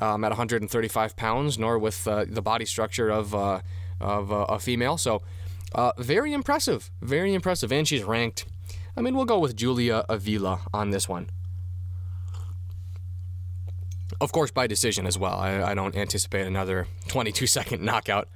[0.00, 3.60] um, at 135 pounds, nor with uh, the body structure of uh,
[4.00, 4.96] of uh, a female.
[4.96, 5.22] So,
[5.74, 8.46] uh, very impressive, very impressive, and she's ranked.
[8.96, 11.30] I mean, we'll go with Julia Avila on this one.
[14.20, 15.34] Of course, by decision as well.
[15.34, 18.28] I, I don't anticipate another 22 second knockout.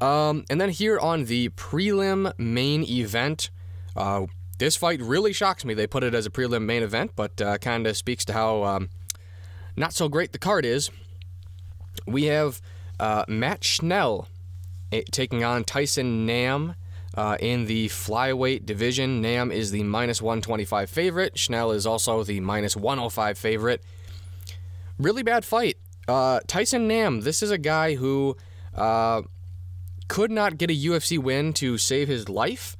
[0.00, 3.50] Um, and then here on the prelim main event,
[3.96, 4.26] uh,
[4.58, 5.74] this fight really shocks me.
[5.74, 8.64] They put it as a prelim main event, but uh, kind of speaks to how
[8.64, 8.90] um,
[9.76, 10.90] not so great the card is.
[12.06, 12.60] We have
[12.98, 14.28] uh, Matt Schnell
[14.92, 16.74] eh, taking on Tyson Nam
[17.14, 19.20] uh, in the flyweight division.
[19.20, 21.38] Nam is the minus 125 favorite.
[21.38, 23.82] Schnell is also the minus 105 favorite.
[24.98, 25.78] Really bad fight.
[26.06, 28.36] Uh, Tyson Nam, this is a guy who
[28.74, 29.22] uh,
[30.08, 32.76] could not get a UFC win to save his life.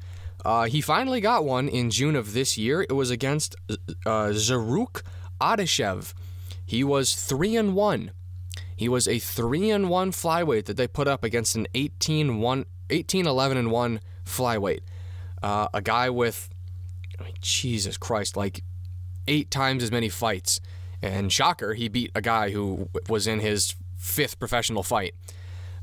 [0.49, 2.81] Uh, he finally got one in June of this year.
[2.89, 3.77] It was against uh,
[4.33, 5.03] Zarrukh
[5.39, 6.15] Adashev.
[6.65, 8.13] He was three and one.
[8.75, 12.65] He was a three and one flyweight that they put up against an 18 1
[12.89, 14.81] 18 11 and 1 flyweight.
[15.43, 16.49] Uh, a guy with
[17.21, 18.65] I mean, Jesus Christ, like
[19.27, 20.63] eight times as many fights.
[21.03, 25.15] And shocker, he beat a guy who was in his fifth professional fight.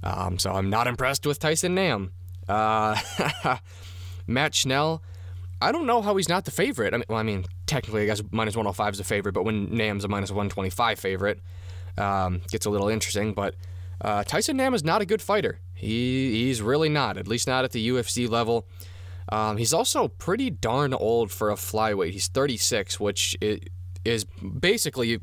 [0.01, 2.13] Um, so I'm not impressed with Tyson Nam.
[2.49, 2.99] Uh,
[4.27, 5.01] Matt Schnell,
[5.61, 6.93] I don't know how he's not the favorite.
[6.93, 9.73] I mean, well, I mean, technically, I guess minus 105 is a favorite, but when
[9.75, 11.39] Nam's a minus 125 favorite,
[11.97, 13.33] um, gets a little interesting.
[13.33, 13.55] But
[14.01, 15.59] uh, Tyson Nam is not a good fighter.
[15.73, 18.67] He he's really not, at least not at the UFC level.
[19.29, 22.11] Um, he's also pretty darn old for a flyweight.
[22.11, 23.35] He's 36, which
[24.05, 25.19] is basically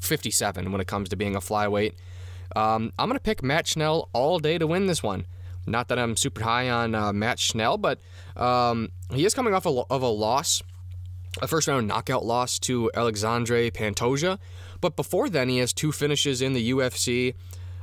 [0.00, 1.94] 57 when it comes to being a flyweight.
[2.54, 5.26] Um, I'm going to pick Matt Schnell all day to win this one.
[5.66, 8.00] Not that I'm super high on uh, Matt Schnell, but
[8.36, 10.62] um, he is coming off a, of a loss,
[11.42, 14.38] a first round knockout loss to Alexandre Pantoja.
[14.80, 17.34] But before then, he has two finishes in the UFC,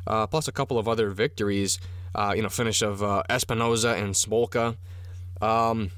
[0.08, 1.80] uh, plus a couple of other victories.
[2.16, 4.78] uh, you know, finish of uh, Espinosa and Smolka.
[5.42, 5.92] Um,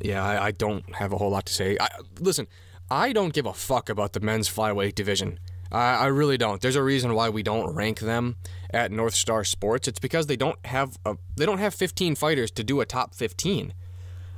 [0.00, 1.76] yeah, I, I, don't have a whole lot to say.
[1.80, 1.88] I,
[2.20, 2.46] listen,
[2.90, 5.40] I don't give a fuck about the men's flyweight division.
[5.70, 6.60] I, I really don't.
[6.60, 8.36] There's a reason why we don't rank them
[8.70, 9.88] at North Star Sports.
[9.88, 13.14] It's because they don't have a, they don't have 15 fighters to do a top
[13.14, 13.74] 15.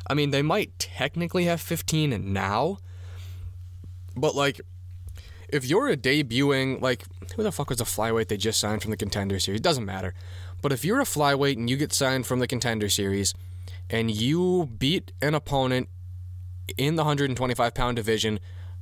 [0.07, 2.79] I mean, they might technically have 15 now,
[4.17, 4.61] but like,
[5.49, 8.91] if you're a debuting, like, who the fuck was the flyweight they just signed from
[8.91, 9.61] the contender series?
[9.61, 10.15] It doesn't matter.
[10.63, 13.35] But if you're a flyweight and you get signed from the contender series
[13.89, 15.89] and you beat an opponent
[16.77, 18.39] in the 125 pound division,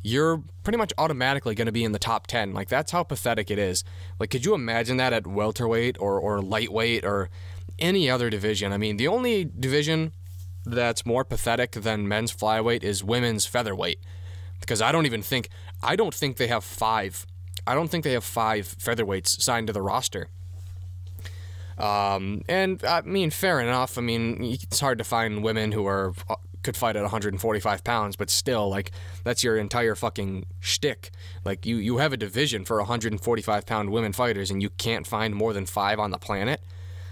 [0.08, 2.52] you're pretty much automatically going to be in the top 10.
[2.54, 3.84] Like, that's how pathetic it is.
[4.18, 7.28] Like, could you imagine that at welterweight or, or lightweight or
[7.78, 8.72] any other division?
[8.72, 10.12] I mean, the only division
[10.64, 14.00] that's more pathetic than men's flyweight is women's featherweight.
[14.60, 15.48] Because I don't even think,
[15.82, 17.26] I don't think they have five.
[17.66, 20.28] I don't think they have five featherweights signed to the roster.
[21.78, 23.98] Um, and I mean, fair enough.
[23.98, 28.16] I mean, it's hard to find women who are uh, could fight at 145 pounds,
[28.16, 28.90] but still, like
[29.24, 31.10] that's your entire fucking shtick.
[31.44, 35.34] Like you, you have a division for 145 pound women fighters, and you can't find
[35.34, 36.62] more than five on the planet.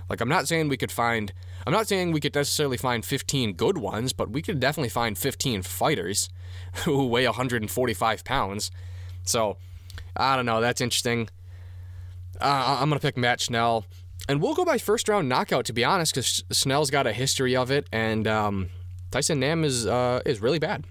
[0.09, 1.33] Like I'm not saying we could find,
[1.67, 5.19] I'm not saying we could necessarily find 15 good ones, but we could definitely find
[5.19, 6.29] 15 fighters
[6.85, 8.71] who weigh 145 pounds.
[9.25, 9.57] So
[10.17, 10.61] I don't know.
[10.61, 11.29] That's interesting.
[12.41, 13.87] Uh, I'm gonna pick Matt Schnell
[14.29, 17.55] and we'll go by first round knockout to be honest, because Snell's got a history
[17.57, 18.71] of it, and um,
[19.11, 20.85] Tyson Nam is uh, is really bad.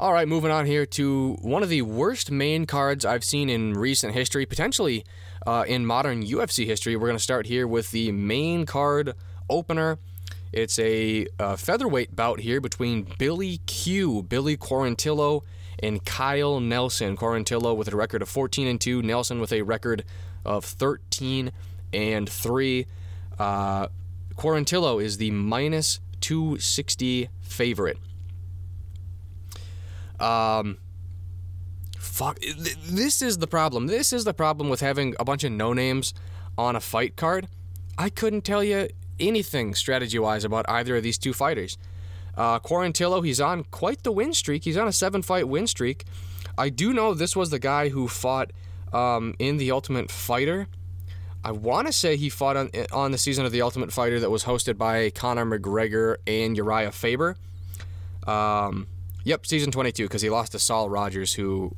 [0.00, 3.74] All right, moving on here to one of the worst main cards I've seen in
[3.74, 5.04] recent history, potentially
[5.46, 6.96] uh, in modern UFC history.
[6.96, 9.12] We're going to start here with the main card
[9.50, 9.98] opener.
[10.52, 15.42] It's a uh, featherweight bout here between Billy Q, Billy Quarantillo,
[15.82, 17.14] and Kyle Nelson.
[17.16, 20.04] Quarantillo with a record of 14 and 2, Nelson with a record
[20.46, 21.52] of 13
[21.92, 22.86] and 3.
[23.38, 23.88] Uh,
[24.34, 27.98] Quarantillo is the minus 260 favorite.
[30.18, 30.78] Um,
[31.98, 32.38] fuck.
[32.40, 33.86] This is the problem.
[33.86, 36.14] This is the problem with having a bunch of no names
[36.58, 37.48] on a fight card.
[37.96, 41.76] I couldn't tell you anything strategy wise about either of these two fighters.
[42.36, 44.64] Uh, Quarantillo, he's on quite the win streak.
[44.64, 46.04] He's on a seven fight win streak.
[46.56, 48.50] I do know this was the guy who fought
[48.92, 50.68] um, in The Ultimate Fighter.
[51.42, 54.30] I want to say he fought on, on the season of The Ultimate Fighter that
[54.30, 57.36] was hosted by Conor McGregor and Urijah Faber.
[58.26, 58.86] Um,
[59.24, 61.74] yep, season 22, because he lost to Saul Rogers, who.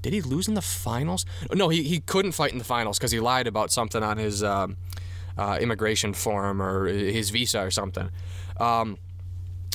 [0.00, 1.26] Did he lose in the finals?
[1.52, 4.44] No, he, he couldn't fight in the finals because he lied about something on his
[4.44, 4.76] um,
[5.36, 8.08] uh, immigration form or his visa or something.
[8.58, 8.98] Um,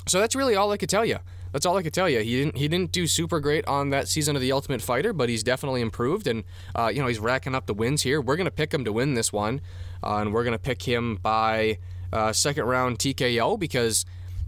[0.07, 1.19] so that's really all I could tell you
[1.53, 2.19] that's all I could tell you.
[2.19, 5.29] He didn't he didn't do super great on that season of the Ultimate Fighter, but
[5.29, 6.43] he's definitely improved, and
[6.75, 8.19] uh, you know he's racking up the wins here.
[8.19, 9.61] We're gonna pick him to win this one,
[10.03, 11.77] uh, and we're gonna pick him by
[12.11, 14.03] uh, second round TKO because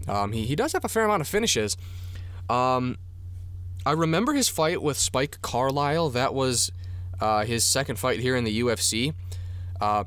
[0.08, 1.76] um, he he does have a fair amount of finishes.
[2.50, 2.98] Um,
[3.86, 6.10] I remember his fight with Spike Carlyle.
[6.10, 6.72] That was
[7.20, 9.14] uh, his second fight here in the UFC.
[9.80, 10.04] Uh,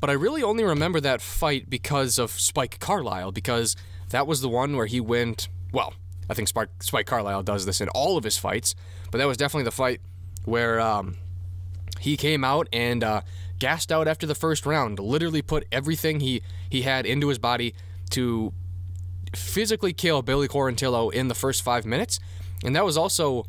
[0.00, 3.74] but I really only remember that fight because of Spike Carlyle, because
[4.10, 5.94] that was the one where he went, well,
[6.28, 8.74] I think Spike, Spike Carlyle does this in all of his fights,
[9.10, 10.00] but that was definitely the fight
[10.44, 11.16] where um,
[12.00, 13.22] he came out and uh,
[13.58, 14.98] gassed out after the first round.
[14.98, 17.74] Literally put everything he he had into his body
[18.10, 18.52] to
[19.34, 22.20] physically kill Billy Quarantillo in the first five minutes,
[22.64, 23.46] and that was also.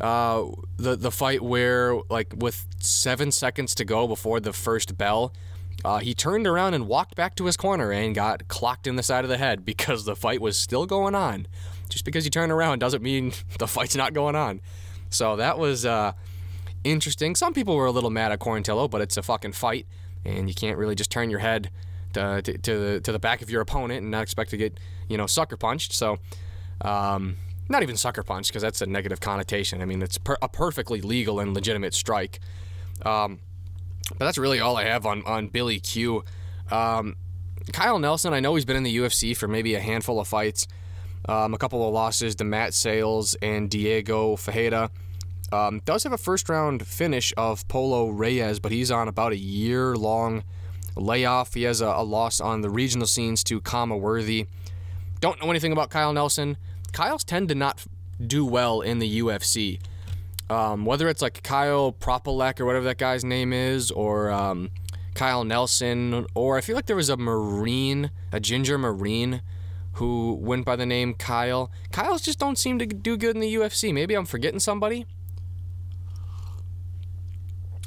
[0.00, 0.44] Uh,
[0.76, 5.32] the the fight where like with seven seconds to go before the first bell,
[5.84, 9.02] uh, he turned around and walked back to his corner and got clocked in the
[9.02, 11.48] side of the head because the fight was still going on
[11.88, 14.60] just because you turn around doesn't mean the fight's not going on.
[15.10, 16.12] So that was uh,
[16.84, 17.34] interesting.
[17.34, 19.86] Some people were a little mad at Quarantillo, but it's a fucking fight,
[20.24, 21.70] and you can't really just turn your head
[22.12, 24.78] to, to, to, the, to the back of your opponent and not expect to get,
[25.08, 25.92] you know, sucker punched.
[25.92, 26.18] So,
[26.80, 27.36] um,
[27.68, 29.82] not even sucker punched because that's a negative connotation.
[29.82, 32.40] I mean, it's per- a perfectly legal and legitimate strike.
[33.04, 33.40] Um,
[34.10, 36.24] but that's really all I have on, on Billy Q.
[36.70, 37.16] Um,
[37.72, 40.66] Kyle Nelson, I know he's been in the UFC for maybe a handful of fights.
[41.26, 44.90] Um, a couple of losses to Matt Sayles and Diego Fajeda.
[45.50, 49.36] Um, does have a first round finish of Polo Reyes, but he's on about a
[49.36, 50.44] year long
[50.94, 51.54] layoff.
[51.54, 54.46] He has a, a loss on the regional scenes to Khama Worthy.
[55.20, 56.56] Don't know anything about Kyle Nelson.
[56.92, 57.84] Kyle's tend to not
[58.24, 59.80] do well in the UFC.
[60.50, 64.70] Um, whether it's like Kyle Prepolec or whatever that guy's name is, or um,
[65.14, 69.42] Kyle Nelson, or I feel like there was a Marine, a Ginger Marine
[69.98, 71.72] who went by the name Kyle.
[71.90, 73.92] Kyle's just don't seem to do good in the UFC.
[73.92, 75.06] Maybe I'm forgetting somebody.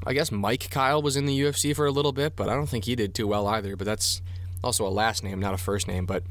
[0.06, 2.67] I guess Mike Kyle was in the UFC for a little bit, but I don't
[2.67, 3.78] think he did too well either.
[3.78, 4.21] But that's
[4.62, 6.06] also a last name, not a first name.
[6.06, 6.24] But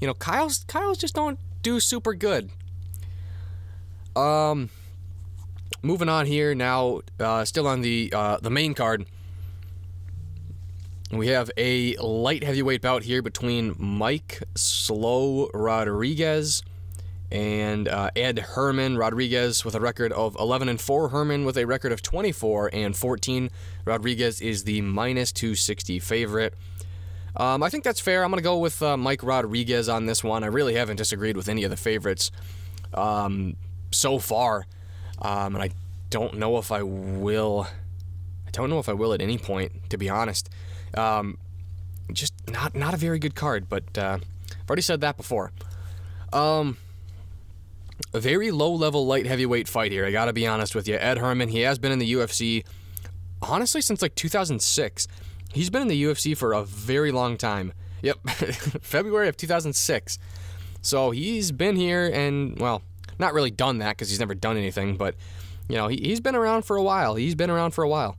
[0.00, 2.50] you know, Kyle's Kyle's just don't do super good.
[4.14, 4.70] Um,
[5.82, 9.06] moving on here now, uh, still on the uh, the main card.
[11.10, 16.62] We have a light heavyweight bout here between Mike Slow Rodriguez
[17.30, 18.98] and uh, Ed Herman.
[18.98, 21.08] Rodriguez with a record of 11 and 4.
[21.08, 23.50] Herman with a record of 24 and 14.
[23.86, 26.52] Rodriguez is the minus 260 favorite.
[27.36, 28.22] Um, I think that's fair.
[28.22, 30.44] I'm going to go with uh, Mike Rodriguez on this one.
[30.44, 32.30] I really haven't disagreed with any of the favorites
[32.92, 33.56] um,
[33.92, 34.66] so far,
[35.22, 35.70] um, and I
[36.10, 37.66] don't know if I will.
[38.46, 40.50] I don't know if I will at any point, to be honest.
[40.96, 41.38] Um,
[42.12, 44.18] just not not a very good card, but uh,
[44.50, 45.52] I've already said that before.
[46.32, 46.76] Um,
[48.14, 50.04] a very low level light heavyweight fight here.
[50.04, 50.96] I got to be honest with you.
[50.96, 52.64] Ed Herman, he has been in the UFC
[53.42, 55.08] honestly since like 2006.
[55.52, 57.72] He's been in the UFC for a very long time.
[58.02, 58.18] Yep,
[58.82, 60.18] February of 2006.
[60.82, 62.82] So he's been here and well,
[63.18, 65.14] not really done that because he's never done anything, but
[65.68, 67.14] you know he, he's been around for a while.
[67.16, 68.16] He's been around for a while.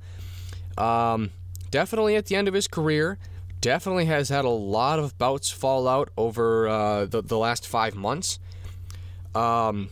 [0.78, 1.32] Um,
[1.72, 3.18] definitely at the end of his career.
[3.62, 7.94] Definitely has had a lot of bouts fall out over uh, the, the last five
[7.94, 8.40] months.
[9.36, 9.90] Um,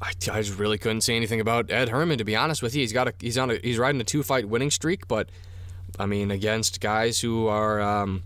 [0.00, 2.82] I, I just really couldn't say anything about Ed Herman to be honest with you.
[2.82, 5.28] He's got a he's on a he's riding a two fight winning streak, but
[5.98, 8.22] I mean against guys who are um,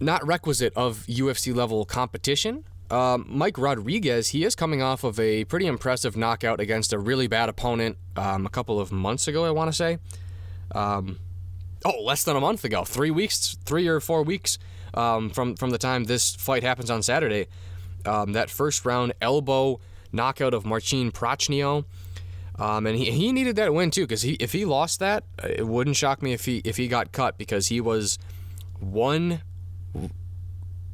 [0.00, 2.64] not requisite of UFC level competition.
[2.90, 7.28] Um, Mike Rodriguez, he is coming off of a pretty impressive knockout against a really
[7.28, 9.98] bad opponent um, a couple of months ago, I want to say.
[10.72, 11.20] Um,
[11.84, 14.58] oh, less than a month ago, three weeks, three or four weeks
[14.94, 17.46] um, from from the time this fight happens on Saturday.
[18.04, 19.78] Um, that first round elbow
[20.12, 21.84] knockout of Marcin Prachnio.
[22.58, 25.66] Um, and he, he needed that win too, because he if he lost that, it
[25.66, 28.18] wouldn't shock me if he if he got cut because he was
[28.80, 29.42] one,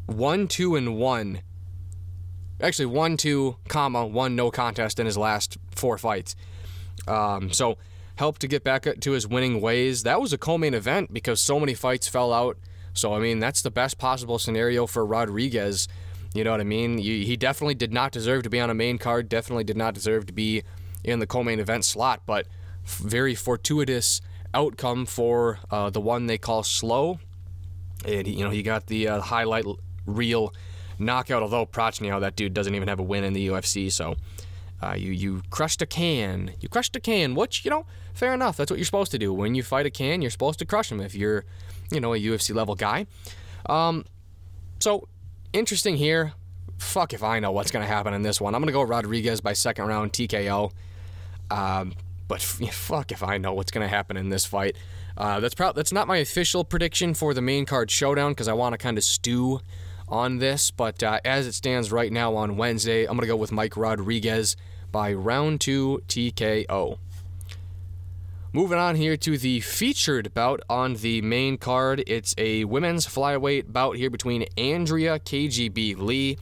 [0.06, 1.40] one, two, and one
[2.60, 6.36] actually one two comma one no contest in his last four fights.
[7.06, 7.78] Um, so
[8.16, 10.02] helped to get back to his winning ways.
[10.02, 12.58] That was a co-main event because so many fights fell out.
[12.92, 15.86] So I mean that's the best possible scenario for Rodriguez.
[16.34, 16.98] You know what I mean?
[16.98, 19.28] He definitely did not deserve to be on a main card.
[19.28, 20.62] Definitely did not deserve to be
[21.02, 22.22] in the co-main event slot.
[22.26, 22.46] But
[22.84, 24.20] very fortuitous
[24.52, 27.18] outcome for uh, the one they call slow.
[28.04, 29.64] And you know he got the uh, highlight
[30.04, 30.52] reel
[30.98, 31.42] knockout.
[31.42, 34.16] Although Prachnio, that dude doesn't even have a win in the UFC, so
[34.82, 36.52] uh, you you crushed a can.
[36.60, 38.56] You crushed a can, which you know, fair enough.
[38.56, 39.32] That's what you're supposed to do.
[39.32, 41.44] When you fight a can, you're supposed to crush him if you're,
[41.90, 43.06] you know, a UFC level guy.
[43.66, 44.04] Um,
[44.80, 45.08] so
[45.52, 46.32] interesting here.
[46.78, 48.54] Fuck if I know what's gonna happen in this one.
[48.54, 50.72] I'm gonna go Rodriguez by second round TKO.
[51.50, 51.94] Um,
[52.28, 54.76] but fuck if I know what's gonna happen in this fight.
[55.16, 58.52] Uh, that's probably that's not my official prediction for the main card showdown because I
[58.52, 59.60] want to kind of stew
[60.08, 63.36] on this, but uh, as it stands right now on Wednesday, I'm going to go
[63.36, 64.56] with Mike Rodriguez
[64.92, 66.98] by round two TKO.
[68.52, 72.02] Moving on here to the featured bout on the main card.
[72.06, 76.38] It's a women's flyweight bout here between Andrea KGB Lee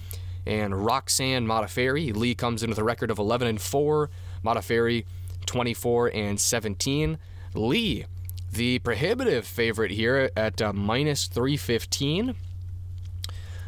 [0.47, 2.15] and Roxanne Modafferi.
[2.15, 4.11] Lee comes in with a record of 11 and 4,
[4.45, 5.05] Modafferi
[5.47, 7.19] 24 and 17.
[7.55, 8.07] Lee,
[8.53, 12.37] the prohibitive favorite here at uh, minus 315.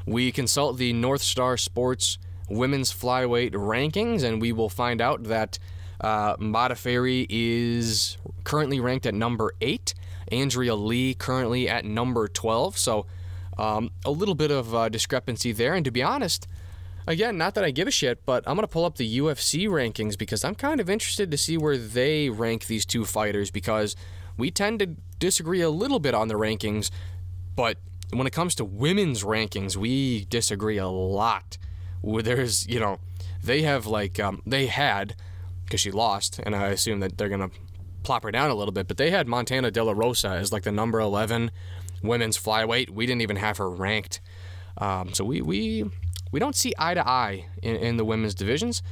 [0.06, 5.58] We consult the North Star Sports women's flyweight rankings, and we will find out that
[6.00, 6.36] uh,
[7.28, 9.94] is currently ranked at number eight.
[10.30, 12.78] Andrea Lee currently at number 12.
[12.78, 13.06] So
[13.58, 15.74] um, a little bit of uh, discrepancy there.
[15.74, 16.46] And to be honest,
[17.06, 19.68] again, not that I give a shit, but I'm going to pull up the UFC
[19.68, 23.96] rankings because I'm kind of interested to see where they rank these two fighters because
[24.36, 24.86] we tend to
[25.18, 26.90] disagree a little bit on the rankings,
[27.54, 27.78] but
[28.10, 31.58] when it comes to women's rankings, we disagree a lot.
[32.02, 32.98] There's, you know,
[33.42, 35.16] they have like, um, they had,
[35.64, 37.56] because she lost, and I assume that they're going to
[38.02, 40.62] plop her down a little bit, but they had Montana De La Rosa as like
[40.62, 41.50] the number 11
[42.02, 42.90] women's flyweight.
[42.90, 44.20] We didn't even have her ranked.
[44.78, 45.90] Um, so we, we,
[46.30, 48.82] we don't see eye to eye in, in the women's divisions.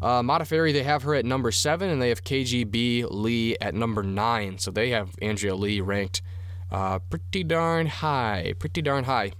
[0.00, 4.58] Uh, they have her at number seven, and they have KGB Lee at number nine.
[4.58, 6.22] So they have Andrea Lee ranked
[6.72, 8.54] uh, pretty darn high.
[8.58, 9.32] Pretty darn high.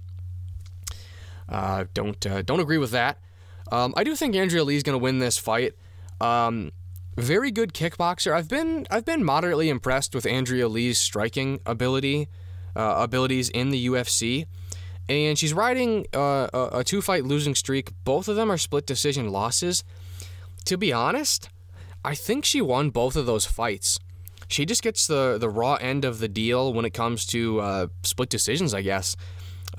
[1.49, 3.19] Uh, don't uh, don't agree with that.
[3.71, 5.73] Um, I do think Andrea Lee is going to win this fight.
[6.21, 6.71] Um,
[7.17, 8.33] very good kickboxer.
[8.33, 12.29] I've been I've been moderately impressed with Andrea Lee's striking ability
[12.75, 14.45] uh, abilities in the UFC,
[15.09, 17.91] and she's riding uh, a, a two fight losing streak.
[18.03, 19.83] Both of them are split decision losses.
[20.65, 21.49] To be honest,
[22.05, 23.99] I think she won both of those fights.
[24.53, 27.87] She just gets the the raw end of the deal when it comes to uh,
[28.03, 29.15] split decisions, I guess.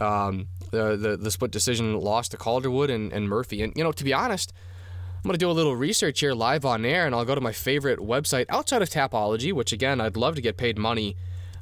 [0.00, 3.62] Um, the, the the split decision lost to Calderwood and, and Murphy.
[3.62, 4.52] And you know, to be honest,
[5.16, 7.52] I'm gonna do a little research here live on air, and I'll go to my
[7.52, 11.16] favorite website outside of Tapology, which again I'd love to get paid money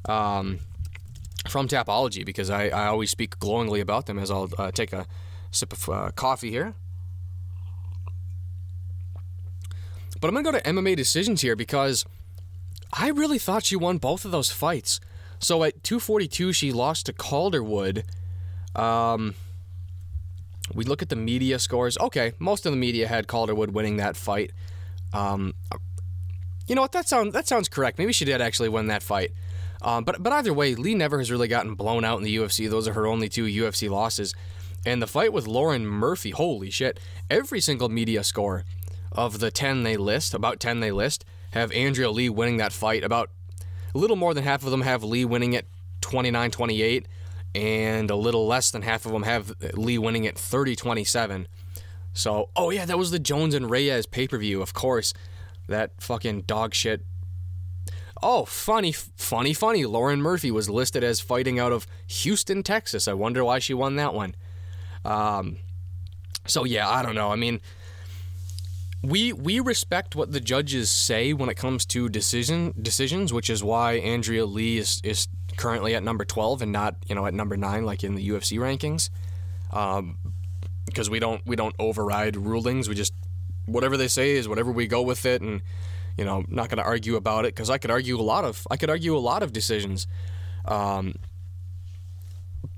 [0.05, 0.59] um,
[1.47, 4.17] from Tapology because I, I always speak glowingly about them.
[4.17, 5.05] As I'll uh, take a
[5.51, 6.73] sip of uh, coffee here.
[10.19, 12.05] But I'm going to go to MMA decisions here because
[12.93, 14.99] I really thought she won both of those fights.
[15.39, 18.03] So at 242, she lost to Calderwood.
[18.75, 19.35] Um,
[20.73, 21.97] we look at the media scores.
[21.97, 24.51] Okay, most of the media had Calderwood winning that fight.
[25.11, 25.53] Um,
[26.67, 26.93] you know what?
[26.93, 27.97] That sounds that sounds correct.
[27.97, 29.31] Maybe she did actually win that fight.
[29.81, 32.69] Um, but but either way, Lee never has really gotten blown out in the UFC.
[32.69, 34.33] Those are her only two UFC losses.
[34.85, 36.99] And the fight with Lauren Murphy, holy shit!
[37.29, 38.63] Every single media score
[39.11, 41.23] of the 10 they list, about 10 they list,
[41.53, 43.03] have Andrea Lee winning that fight.
[43.03, 43.29] About
[43.93, 45.67] a little more than half of them have Lee winning it
[46.01, 47.07] 29 28,
[47.55, 51.47] and a little less than half of them have Lee winning it 30 27.
[52.13, 55.13] So, oh yeah, that was the Jones and Reyes pay per view, of course.
[55.67, 57.05] That fucking dog shit.
[58.21, 59.85] Oh, funny, funny, funny.
[59.85, 63.07] Lauren Murphy was listed as fighting out of Houston, Texas.
[63.07, 64.35] I wonder why she won that one.
[65.05, 65.57] Um,
[66.45, 67.31] so yeah, I don't know.
[67.31, 67.61] I mean,
[69.03, 73.61] we we respect what the judges say when it comes to decision decisions, which is
[73.61, 75.27] why Andrea Lee is, is
[75.57, 78.57] currently at number 12 and not you know at number nine like in the UFC
[78.57, 79.09] rankings,
[79.75, 80.17] um,
[80.85, 82.87] because we don't we don't override rulings.
[82.87, 83.13] We just
[83.65, 85.61] whatever they say is whatever we go with it, and
[86.17, 88.65] you know not going to argue about it because I could argue a lot of
[88.71, 90.07] I could argue a lot of decisions.
[90.63, 91.15] Um,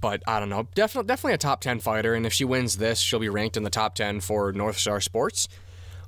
[0.02, 0.68] but I don't know.
[0.74, 3.62] Definitely, definitely a top ten fighter, and if she wins this, she'll be ranked in
[3.62, 5.48] the top ten for North Star Sports.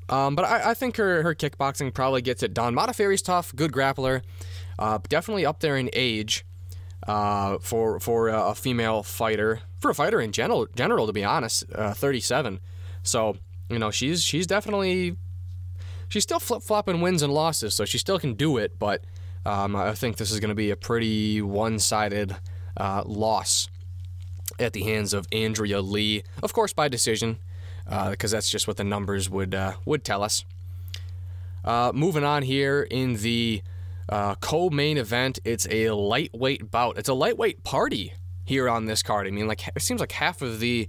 [0.10, 2.74] Um, but I, I, think her, her kickboxing probably gets it done.
[2.74, 4.22] Modafferi's tough, good grappler,
[4.80, 6.46] uh, definitely up there in age
[7.08, 10.68] uh, for for a female fighter, for a fighter in general.
[10.76, 12.60] General, to be honest, uh, 37.
[13.04, 13.38] So
[13.70, 15.18] you know she's she's definitely
[16.08, 18.80] she's still flip flopping wins and losses, so she still can do it.
[18.80, 19.04] But
[19.46, 22.36] um, I think this is going to be a pretty one sided
[22.78, 23.68] uh, loss
[24.58, 27.40] at the hands of Andrea Lee, of course by decision
[27.88, 30.46] because uh, that's just what the numbers would uh, would tell us.
[31.64, 33.62] Uh, moving on here in the
[34.42, 36.98] co-main event, it's a lightweight bout.
[36.98, 38.14] It's a lightweight party
[38.46, 39.28] here on this card.
[39.28, 40.88] I mean, like it seems like half of the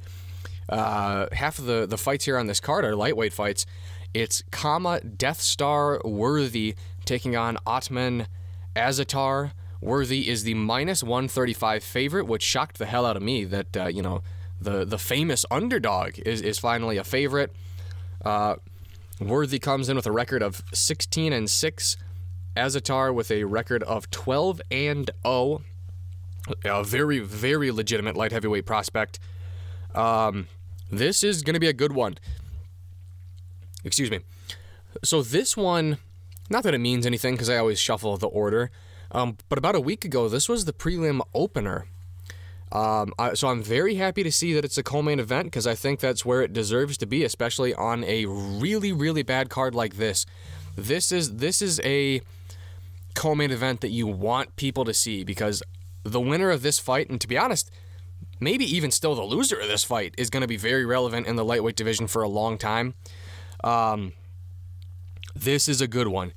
[0.68, 3.66] uh, half of the the fights here on this card are lightweight fights.
[4.14, 6.74] It's Khama Death Star Worthy
[7.05, 8.26] taking on Ottman
[8.74, 9.53] Azaitar.
[9.80, 13.86] Worthy is the minus 135 favorite, which shocked the hell out of me that, uh,
[13.86, 14.22] you know,
[14.61, 17.53] the the famous underdog is is finally a favorite.
[18.25, 18.57] Uh,
[19.21, 21.97] Worthy comes in with a record of 16 and six.
[22.57, 25.63] Azaitar with a record of 12 and 0.
[26.65, 29.19] A very very legitimate light heavyweight prospect.
[29.95, 30.49] Um,
[30.91, 32.19] this is going to be a good one.
[33.85, 34.21] Excuse me.
[35.05, 35.99] So this one,
[36.51, 38.71] not that it means anything because I always shuffle the order.
[39.11, 41.87] Um, but about a week ago, this was the prelim opener
[42.73, 45.75] um, I, so I'm very happy to see that it's a co-main event because I
[45.75, 49.97] think that's where it deserves to be, especially on a really, really bad card like
[49.97, 50.27] this.
[50.77, 52.21] This is this is a
[53.14, 55.62] co-main event that you want people to see because
[56.05, 57.71] the winner of this fight, and to be honest,
[58.39, 61.37] maybe even still the loser of this fight, is going to be very relevant in
[61.37, 62.95] the lightweight division for a long time.
[63.64, 64.12] Um,
[65.35, 66.33] this is a good one.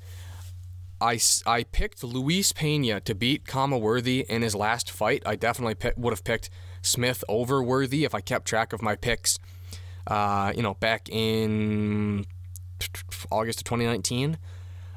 [1.01, 5.23] I, I picked Luis Pena to beat Khama Worthy in his last fight.
[5.25, 6.49] I definitely pick, would have picked
[6.83, 9.39] Smith over Worthy if I kept track of my picks.
[10.05, 12.25] Uh, you know, back in
[13.31, 14.37] August of 2019.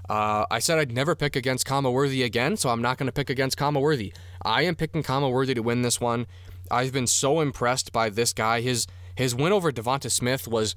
[0.09, 3.13] Uh, I said I'd never pick against Khama Worthy again, so I'm not going to
[3.13, 4.13] pick against Khama Worthy.
[4.43, 6.27] I am picking Khama Worthy to win this one.
[6.71, 8.61] I've been so impressed by this guy.
[8.61, 10.75] His his win over Devonte Smith was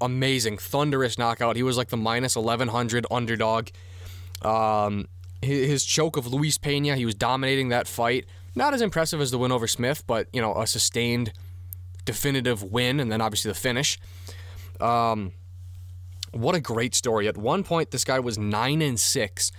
[0.00, 1.56] amazing, thunderous knockout.
[1.56, 3.68] He was like the minus 1100 underdog.
[4.42, 5.08] Um,
[5.42, 8.26] his choke of Luis Pena, he was dominating that fight.
[8.54, 11.32] Not as impressive as the win over Smith, but you know a sustained,
[12.04, 13.98] definitive win, and then obviously the finish.
[14.80, 15.32] Um,
[16.32, 17.28] what a great story!
[17.28, 19.52] At one point, this guy was nine and six,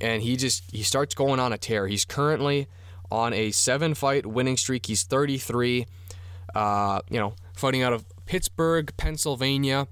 [0.00, 1.88] and he just he starts going on a tear.
[1.88, 2.68] He's currently
[3.10, 4.86] on a seven-fight winning streak.
[4.86, 5.86] He's 33.
[6.54, 9.86] Uh, you know, fighting out of Pittsburgh, Pennsylvania.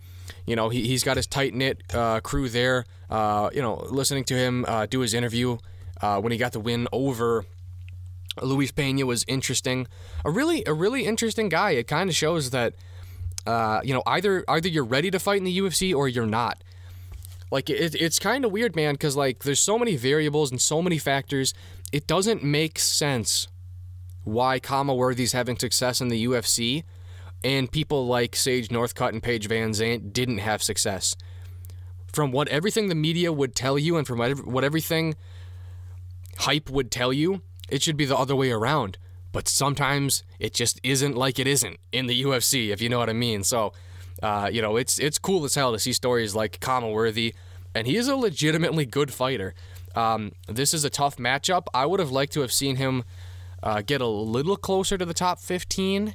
[0.46, 2.84] You know, he, he's got his tight knit uh, crew there.
[3.10, 5.58] Uh, you know, listening to him uh, do his interview
[6.00, 7.44] uh, when he got the win over
[8.42, 9.86] Luis Pena was interesting.
[10.24, 11.72] A really, a really interesting guy.
[11.72, 12.74] It kind of shows that,
[13.46, 16.62] uh, you know, either either you're ready to fight in the UFC or you're not.
[17.50, 20.82] Like it, it's kind of weird, man, because like there's so many variables and so
[20.82, 21.54] many factors.
[21.92, 23.46] It doesn't make sense
[24.24, 26.82] why Khama Worthy's having success in the UFC
[27.44, 31.14] and people like Sage Northcutt and Paige VanZant didn't have success.
[32.14, 35.16] From what everything the media would tell you and from what everything
[36.38, 38.98] hype would tell you, it should be the other way around.
[39.32, 43.10] But sometimes it just isn't like it isn't in the UFC, if you know what
[43.10, 43.42] I mean.
[43.42, 43.72] So,
[44.22, 47.34] uh, you know, it's it's cool as hell to see stories like Khama Worthy,
[47.74, 49.54] and he is a legitimately good fighter.
[49.96, 51.66] Um, this is a tough matchup.
[51.74, 53.02] I would have liked to have seen him
[53.62, 56.14] uh, get a little closer to the top 15.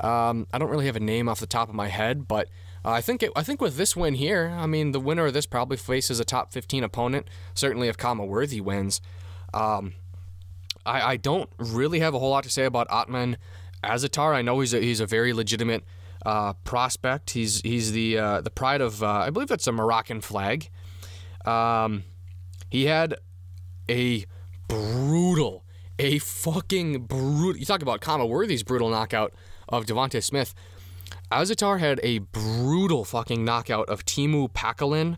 [0.00, 2.48] Um, I don't really have a name off the top of my head, but
[2.84, 5.34] uh, I think it, I think with this win here, I mean the winner of
[5.34, 7.28] this probably faces a top 15 opponent.
[7.54, 9.00] Certainly, if Khama Worthy wins.
[9.52, 9.94] Um,
[10.86, 13.36] I, I don't really have a whole lot to say about Ottman
[13.84, 14.34] Azaitar.
[14.34, 15.84] I know he's a, he's a very legitimate
[16.24, 17.30] uh, prospect.
[17.30, 20.70] He's he's the uh, the pride of uh, I believe that's a Moroccan flag.
[21.44, 22.04] Um,
[22.70, 23.14] he had
[23.88, 24.24] a
[24.68, 25.64] brutal,
[25.98, 27.58] a fucking brutal.
[27.58, 29.34] You talk about Khama Worthy's brutal knockout
[29.68, 30.54] of Devonte Smith.
[31.30, 35.16] Azaitar had a brutal fucking knockout of Teemu Packalén.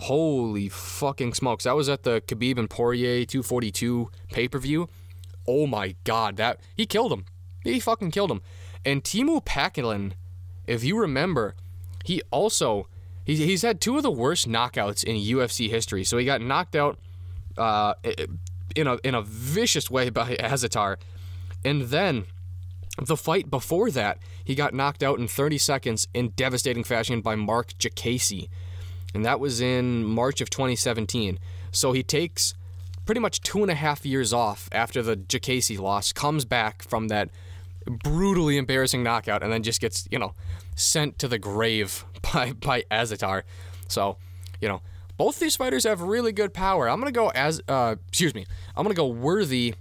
[0.00, 1.64] Holy fucking smokes.
[1.64, 4.88] That was at the Khabib and Poirier 242 pay per view.
[5.46, 7.24] Oh my god, that he killed him.
[7.62, 8.42] He fucking killed him.
[8.84, 10.12] And Teemu Packalén,
[10.66, 11.54] if you remember,
[12.04, 12.88] he also
[13.24, 16.04] he's, he's had two of the worst knockouts in UFC history.
[16.04, 16.98] So he got knocked out
[17.56, 17.94] uh,
[18.76, 20.96] in a in a vicious way by Azaitar,
[21.64, 22.26] and then
[22.96, 27.34] the fight before that, he got knocked out in 30 seconds in devastating fashion by
[27.34, 28.48] Marc Diakiese.
[29.14, 31.38] And that was in March of 2017.
[31.72, 32.54] So he takes
[33.04, 37.08] pretty much two and a half years off after the Diakiese loss, comes back from
[37.08, 37.30] that
[37.86, 40.34] brutally embarrassing knockout, and then just gets, you know,
[40.74, 43.42] sent to the grave by, by Azaitar.
[43.88, 44.16] So,
[44.60, 44.80] you know,
[45.16, 46.88] both these fighters have really good power.
[46.88, 49.74] I'm going to go as, uh, excuse me, I'm going to go worthy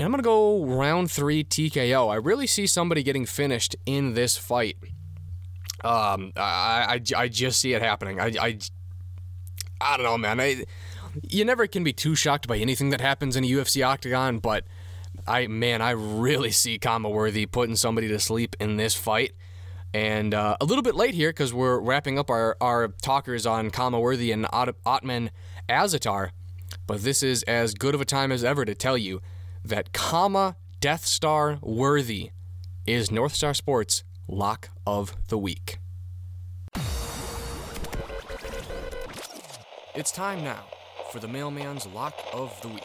[0.00, 2.10] and I'm going to go round three TKO.
[2.10, 4.78] I really see somebody getting finished in this fight.
[5.84, 8.18] Um, I, I, I just see it happening.
[8.18, 8.58] I, I,
[9.78, 10.40] I don't know, man.
[10.40, 10.64] I,
[11.28, 14.64] you never can be too shocked by anything that happens in a UFC octagon, but
[15.26, 19.32] I, man, I really see Khama Worthy putting somebody to sleep in this fight.
[19.92, 23.70] And uh, a little bit late here because we're wrapping up our, our talkers on
[23.70, 25.28] Khama Worthy and Ot- Ottman
[25.68, 26.30] Azaitar,
[26.86, 29.20] but this is as good of a time as ever to tell you
[29.64, 32.30] that Khama Death Star Worthy
[32.86, 35.78] is North Star Sports Lock of the Week.
[39.94, 40.64] It's time now
[41.10, 42.84] for the mailman's Lock of the Week.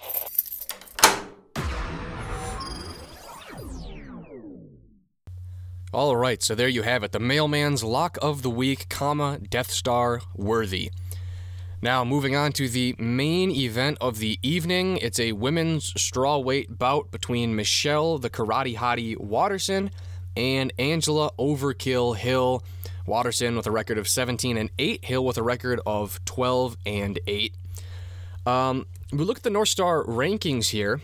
[5.95, 7.13] All right, so there you have it.
[7.13, 10.91] The mailman's lock of the week, Khama Death Star Worthy.
[11.85, 17.11] Now, moving on to the main event of the evening, it's a women's strawweight bout
[17.11, 19.91] between Michelle, the karate hottie Waterson,
[20.35, 22.63] and Angela Overkill Hill.
[23.05, 27.19] Waterson with a record of 17 and 8, Hill with a record of 12 and
[27.27, 27.53] 8.
[28.47, 31.01] Um, we look at the North Star rankings here.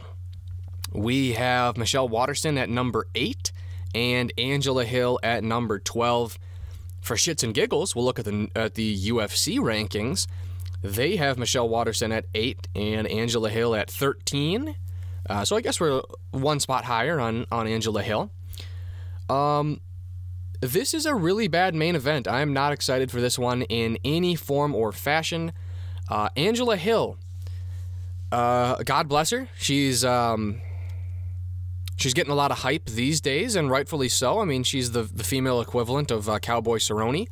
[0.92, 3.52] We have Michelle Waterson at number 8
[3.94, 6.40] and Angela Hill at number 12.
[7.02, 10.26] For shits and giggles, we'll look at the at the UFC rankings.
[10.82, 14.76] They have Michelle Waterson at 8 and Angela Hill at 13.
[15.30, 16.02] Uh, so I guess we're
[16.32, 18.32] one spot higher on, on Angela Hill.
[19.30, 19.80] Um,
[20.62, 22.28] this is a really bad main event.
[22.28, 25.54] I am not excited for this one in any form or fashion.
[26.10, 27.18] Uh, Angela Hill,
[28.32, 29.48] uh, God bless her.
[29.58, 30.62] She's um,
[31.96, 34.40] she's getting a lot of hype these days, and rightfully so.
[34.40, 37.28] I mean, she's the the female equivalent of uh, Cowboy Cerrone.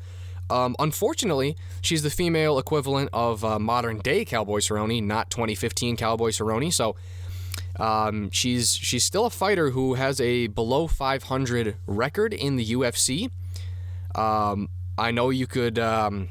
[0.49, 6.29] Um, unfortunately, she's the female equivalent of uh, modern day Cowboy Cerrone, not 2015 Cowboy
[6.29, 6.73] Cerrone.
[6.73, 6.95] So
[7.79, 13.31] um, she's she's still a fighter who has a below 500 record in the UFC.
[14.15, 16.29] Um, I know you could um,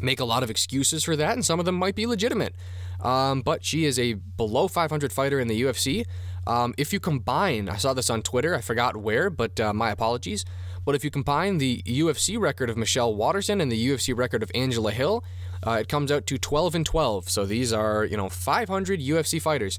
[0.00, 2.54] make a lot of excuses for that, and some of them might be legitimate.
[3.00, 6.04] Um, but she is a below 500 fighter in the UFC.
[6.46, 9.90] Um, if you combine, I saw this on Twitter, I forgot where, but uh, my
[9.90, 10.44] apologies.
[10.88, 14.50] But if you combine the UFC record of Michelle Waterson and the UFC record of
[14.54, 15.22] Angela Hill,
[15.62, 17.28] uh, it comes out to 12 and 12.
[17.28, 19.78] So these are, you know, 500 UFC fighters.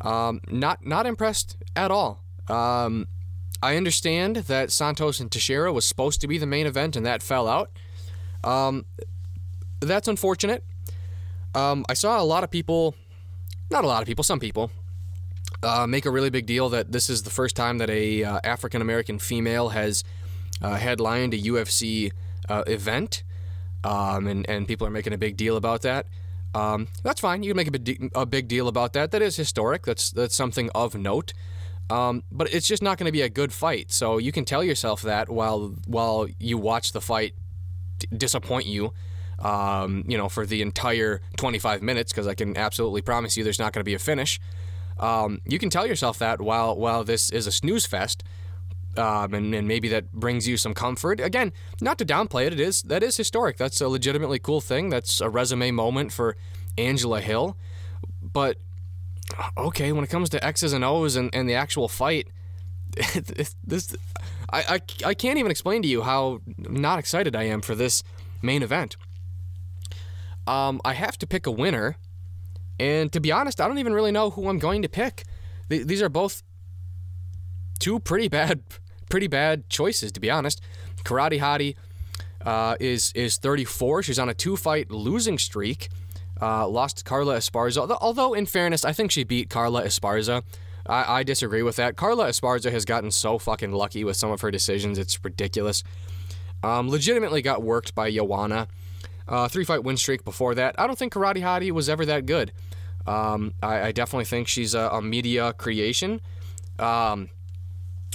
[0.00, 2.24] Um, not not impressed at all.
[2.48, 3.06] Um,
[3.62, 7.22] I understand that Santos and Teixeira was supposed to be the main event and that
[7.22, 7.70] fell out.
[8.42, 8.86] Um,
[9.80, 10.64] that's unfortunate.
[11.54, 12.94] Um, I saw a lot of people,
[13.70, 14.70] not a lot of people, some people,
[15.64, 18.40] uh, make a really big deal that this is the first time that a uh,
[18.44, 20.04] African American female has
[20.62, 22.12] uh, headlined a UFC
[22.48, 23.22] uh, event.
[23.84, 26.06] um, and and people are making a big deal about that.
[26.54, 27.42] Um, that's fine.
[27.42, 29.10] You can make a big, a big deal about that.
[29.10, 29.84] That is historic.
[29.84, 31.32] That's that's something of note.
[31.90, 33.92] Um, but it's just not going to be a good fight.
[33.92, 37.34] So you can tell yourself that while while you watch the fight
[37.98, 38.92] d- disappoint you,
[39.40, 43.58] um, you know, for the entire 25 minutes, because I can absolutely promise you there's
[43.58, 44.40] not going to be a finish.
[44.98, 48.22] Um, you can tell yourself that while while this is a snooze fest,
[48.96, 51.20] um, and, and maybe that brings you some comfort.
[51.20, 53.56] Again, not to downplay it, it is that is historic.
[53.56, 54.90] That's a legitimately cool thing.
[54.90, 56.36] That's a resume moment for
[56.78, 57.56] Angela Hill.
[58.22, 58.58] But
[59.56, 62.28] okay, when it comes to X's and O's and, and the actual fight,
[63.64, 63.96] this
[64.50, 68.02] I, I, I can't even explain to you how not excited I am for this
[68.42, 68.96] main event.
[70.46, 71.96] Um, I have to pick a winner,
[72.78, 75.24] and to be honest, I don't even really know who I'm going to pick.
[75.68, 76.42] Th- these are both
[77.78, 78.62] two pretty bad,
[79.10, 80.60] pretty bad choices, to be honest.
[81.04, 81.76] Karate Hottie
[82.44, 84.02] uh, is is 34.
[84.02, 85.88] She's on a two fight losing streak.
[86.40, 87.96] Uh, lost Carla Esparza.
[88.00, 90.42] Although, in fairness, I think she beat Carla Esparza.
[90.86, 91.96] I, I, disagree with that.
[91.96, 94.98] Carla Esparza has gotten so fucking lucky with some of her decisions.
[94.98, 95.82] It's ridiculous.
[96.62, 98.68] Um, legitimately got worked by Joanna.
[99.26, 100.74] Uh, three fight win streak before that.
[100.78, 102.52] I don't think Karate Hottie was ever that good.
[103.06, 106.22] Um, I, I, definitely think she's a, a media creation.
[106.78, 107.28] Um,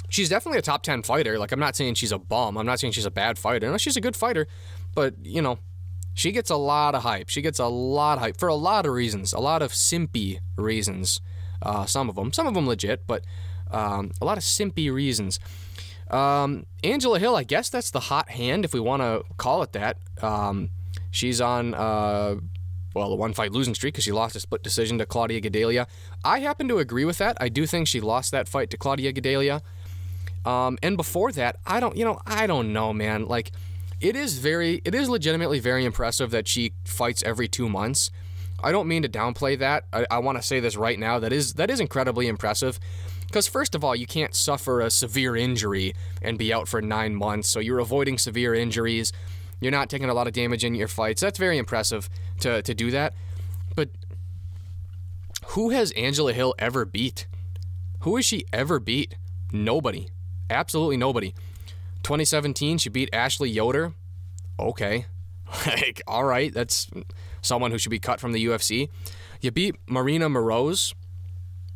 [0.10, 1.38] she's definitely a top 10 fighter.
[1.38, 2.58] Like, I'm not saying she's a bum.
[2.58, 3.70] I'm not saying she's a bad fighter.
[3.70, 4.48] No, she's a good fighter.
[4.96, 5.60] But, you know,
[6.14, 7.30] she gets a lot of hype.
[7.30, 10.40] She gets a lot of hype for a lot of reasons, a lot of simpy
[10.58, 11.22] reasons.
[11.62, 13.24] Uh, some of them, some of them legit, but
[13.72, 15.40] um, a lot of simpy reasons.
[16.10, 19.74] Um, Angela Hill, I guess that's the hot hand, if we want to call it
[19.74, 19.98] that.
[20.22, 20.72] Um,
[21.12, 22.38] she's on, uh,
[22.94, 25.88] well, a one fight losing streak because she lost a split decision to Claudia Gadelha.
[26.24, 27.38] I happen to agree with that.
[27.40, 29.62] I do think she lost that fight to Claudia Gadelha.
[30.46, 33.28] Um, and before that, I don't, you know, I don't know, man.
[33.28, 33.52] Like,
[34.02, 38.10] it is very, it is legitimately very impressive that she fights every two months.
[38.64, 39.86] I don't mean to downplay that.
[39.94, 41.20] I, I want to say this right now.
[41.20, 42.80] That is that is incredibly impressive.
[43.28, 47.16] Because first of all, you can't suffer a severe injury and be out for nine
[47.16, 47.48] months.
[47.48, 49.14] So you're avoiding severe injuries.
[49.62, 51.22] You're not taking a lot of damage in your fights.
[51.22, 52.10] That's very impressive
[52.42, 53.14] to to do that.
[53.76, 53.90] But
[55.48, 57.28] who has Angela Hill ever beat?
[58.02, 59.16] Who has she ever beat?
[59.52, 60.10] Nobody.
[60.50, 61.34] Absolutely nobody.
[62.04, 63.94] 2017, she beat Ashley Yoder.
[64.60, 65.06] Okay.
[65.66, 66.88] Like, all right, that's
[67.42, 68.88] someone who should be cut from the UFC.
[69.42, 70.94] You beat Maryna Moroz.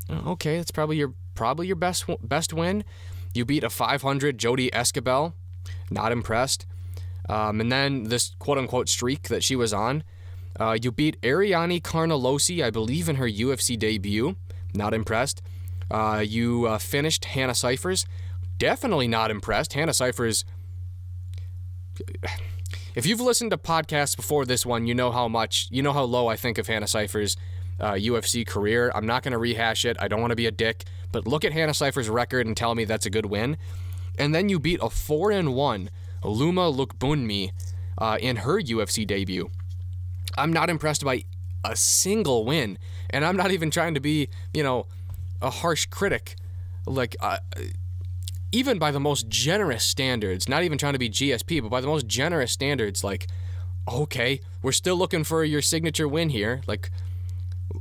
[0.09, 2.83] Oh, okay, that's probably your probably your best best win.
[3.33, 5.33] You beat a 500 Jodie Esquibel.
[5.89, 6.67] Not impressed.
[7.29, 10.03] Um, and then this quote unquote streak that she was on.
[10.59, 14.35] Uh, you beat Ariane Carnelossi, I believe, in her UFC debut.
[14.75, 15.41] Not impressed.
[15.89, 18.05] Uh, you uh, finished Hannah Cifers
[18.57, 19.73] definitely not impressed.
[19.73, 20.45] Hannah Cifers.
[22.95, 26.03] If you've listened to podcasts before this one, you know how much, you know how
[26.03, 28.91] low I think of Hannah uh, UFC career.
[28.93, 29.97] I'm not going to rehash it.
[29.99, 32.75] I don't want to be a dick, but look at Hannah Cifers' record and tell
[32.75, 33.57] me that's a good win.
[34.19, 35.89] And then you beat a four and one
[36.23, 37.51] Loma Lookboonmee
[37.97, 39.49] uh, in her UFC debut.
[40.37, 41.23] I'm not impressed by
[41.63, 42.77] a single win,
[43.09, 44.87] and I'm not even trying to be, you know,
[45.41, 46.35] a harsh critic.
[46.85, 47.37] Like, uh,
[48.51, 51.87] even by the most generous standards, not even trying to be GSP, but by the
[51.87, 53.27] most generous standards, like,
[53.91, 56.61] okay, we're still looking for your signature win here.
[56.67, 56.89] Like,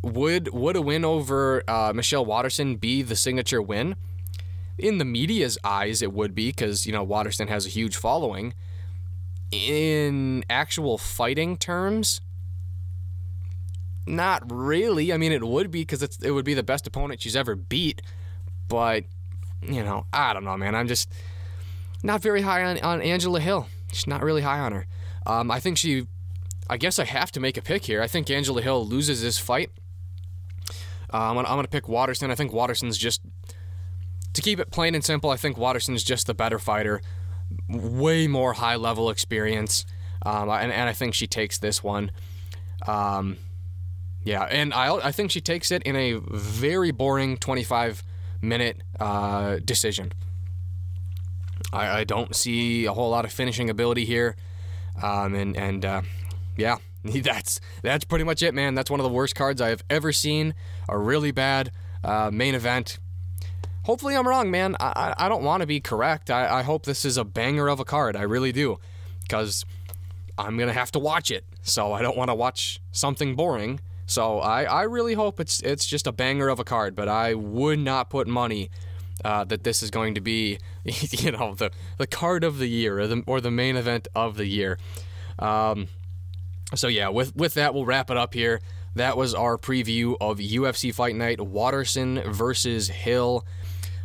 [0.03, 3.97] would would a win over uh, Michelle Waterson be the signature win?
[4.79, 8.55] In the media's eyes, it would be because you know Waterson has a huge following.
[9.51, 12.23] In actual fighting terms,
[14.07, 15.13] not really.
[15.13, 18.01] I mean, it would be because it would be the best opponent she's ever beat,
[18.69, 19.05] but
[19.61, 20.75] you know, I don't know, man.
[20.75, 21.13] I'm just
[22.03, 23.69] not very high on, on Angela Hill.
[23.89, 24.87] Just not really high on her.
[25.27, 26.09] Um, I think she,
[26.69, 28.03] I guess I have to make a pick here.
[28.03, 29.71] I think Angela Hill loses this fight.
[31.13, 32.31] Uh, I'm gonna, I'm gonna pick Waterson.
[32.31, 33.21] I think Waterson's just,
[34.35, 37.03] to keep it plain and simple, I think Waterson's just the better fighter.
[37.69, 39.85] Way more high level experience.
[40.25, 42.13] Um, and, and I think she takes this one.
[42.87, 43.37] Um,
[44.25, 48.03] yeah, and I, I think she takes it in a very boring 25
[48.41, 50.13] minute uh, decision.
[51.73, 54.37] I, I, don't see a whole lot of finishing ability here,
[55.03, 56.03] um, and and uh,
[56.57, 58.75] yeah, that's that's pretty much it, man.
[58.75, 60.55] That's one of the worst cards I have ever seen.
[60.89, 61.73] A really bad
[62.05, 62.99] uh, main event.
[63.85, 64.77] Hopefully, I'm wrong, man.
[64.79, 66.31] I, I, don't want to be correct.
[66.31, 68.15] I, I hope this is a banger of a card.
[68.17, 68.79] I really do,
[69.23, 69.65] because
[70.39, 71.45] I'm gonna have to watch it.
[71.63, 73.81] So I don't want to watch something boring.
[74.07, 77.35] So I, I really hope it's it's just a banger of a card, but I
[77.35, 78.71] would not put money
[79.25, 82.99] uh, that this is going to be, you know, the the card of the year
[83.01, 84.79] or the or the main event of the year.
[85.39, 85.89] Um,
[86.75, 88.61] So yeah, with with that, we'll wrap it up here.
[88.95, 93.47] That was our preview of UFC Fight Night Waterson versus Hill.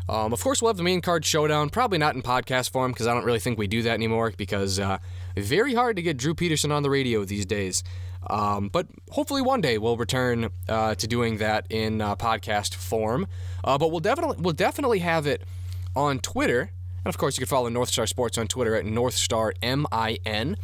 [0.10, 1.70] Um, of course, we'll have the main card showdown.
[1.70, 4.80] Probably not in podcast form because I don't really think we do that anymore because
[4.80, 5.00] uh,
[5.36, 7.84] very hard to get Drew Peterson on the radio these days.
[8.30, 13.28] Um, but hopefully one day we'll return uh, to doing that in uh, podcast form.
[13.64, 15.44] Uh, but we'll definitely we'll definitely have it
[15.96, 16.72] on Twitter,
[17.04, 20.20] and of course you can follow North Star Sports on Twitter at Northstar M I
[20.26, 20.58] N.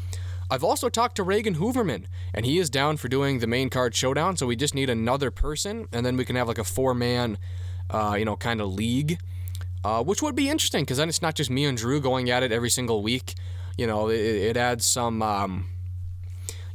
[0.50, 3.96] I've also talked to Reagan Hooverman, and he is down for doing the main card
[3.96, 4.36] showdown.
[4.38, 7.38] So we just need another person, and then we can have like a four man,
[7.89, 9.20] uh, you know, kind of league,
[9.84, 12.44] uh, which would be interesting because then it's not just me and Drew going at
[12.44, 13.36] it every single week.
[13.78, 15.68] You know, it, it adds some, um,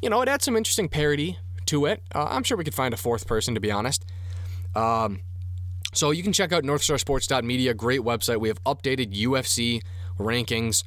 [0.02, 2.02] you know, it adds some interesting parody to it.
[2.14, 4.04] Uh, I'm sure we could find a fourth person, to be honest.
[4.74, 5.20] Um,
[5.92, 8.40] so you can check out NorthstarSports.media, great website.
[8.40, 9.82] We have updated UFC
[10.18, 10.84] rankings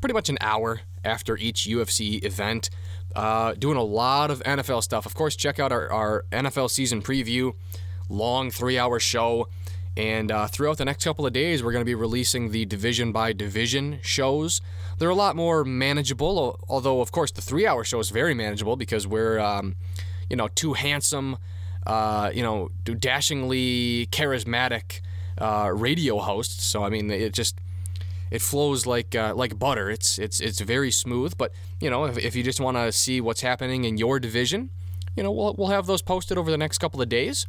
[0.00, 2.68] pretty much an hour after each UFC event.
[3.14, 5.06] Uh, doing a lot of NFL stuff.
[5.06, 7.54] Of course, check out our, our NFL season preview,
[8.08, 9.48] long three hour show.
[9.96, 13.12] And uh, throughout the next couple of days, we're going to be releasing the division
[13.12, 14.62] by division shows.
[14.98, 18.76] They're a lot more manageable, although, of course, the three hour show is very manageable
[18.76, 19.76] because we're, um,
[20.30, 21.36] you know, two handsome,
[21.86, 25.00] uh, you know, dashingly charismatic
[25.38, 26.64] uh, radio hosts.
[26.64, 27.58] So, I mean, it just
[28.30, 29.90] it flows like uh, like butter.
[29.90, 31.34] It's it's it's very smooth.
[31.36, 34.70] But you know, if, if you just want to see what's happening in your division,
[35.16, 37.46] you know, we'll we'll have those posted over the next couple of days.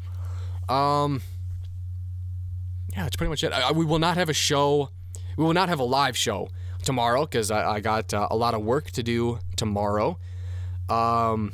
[0.68, 1.22] Um,
[2.96, 3.52] yeah, that's pretty much it.
[3.52, 4.90] I, we will not have a show.
[5.38, 6.50] We will not have a live show
[6.84, 10.20] tomorrow because I, I, got uh, a lot of work to do tomorrow.
[10.90, 11.54] Um,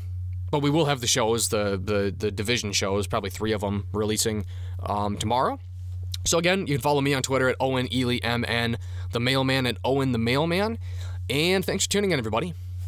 [0.52, 3.88] but we will have the shows, the the the division shows, probably three of them
[3.94, 4.46] releasing
[4.82, 5.60] um, tomorrow.
[6.26, 8.78] So again, you can follow me on Twitter at Owen Ely MN,
[9.12, 10.78] the mailman at Owen the Mailman.
[11.30, 12.54] And thanks for tuning in, everybody.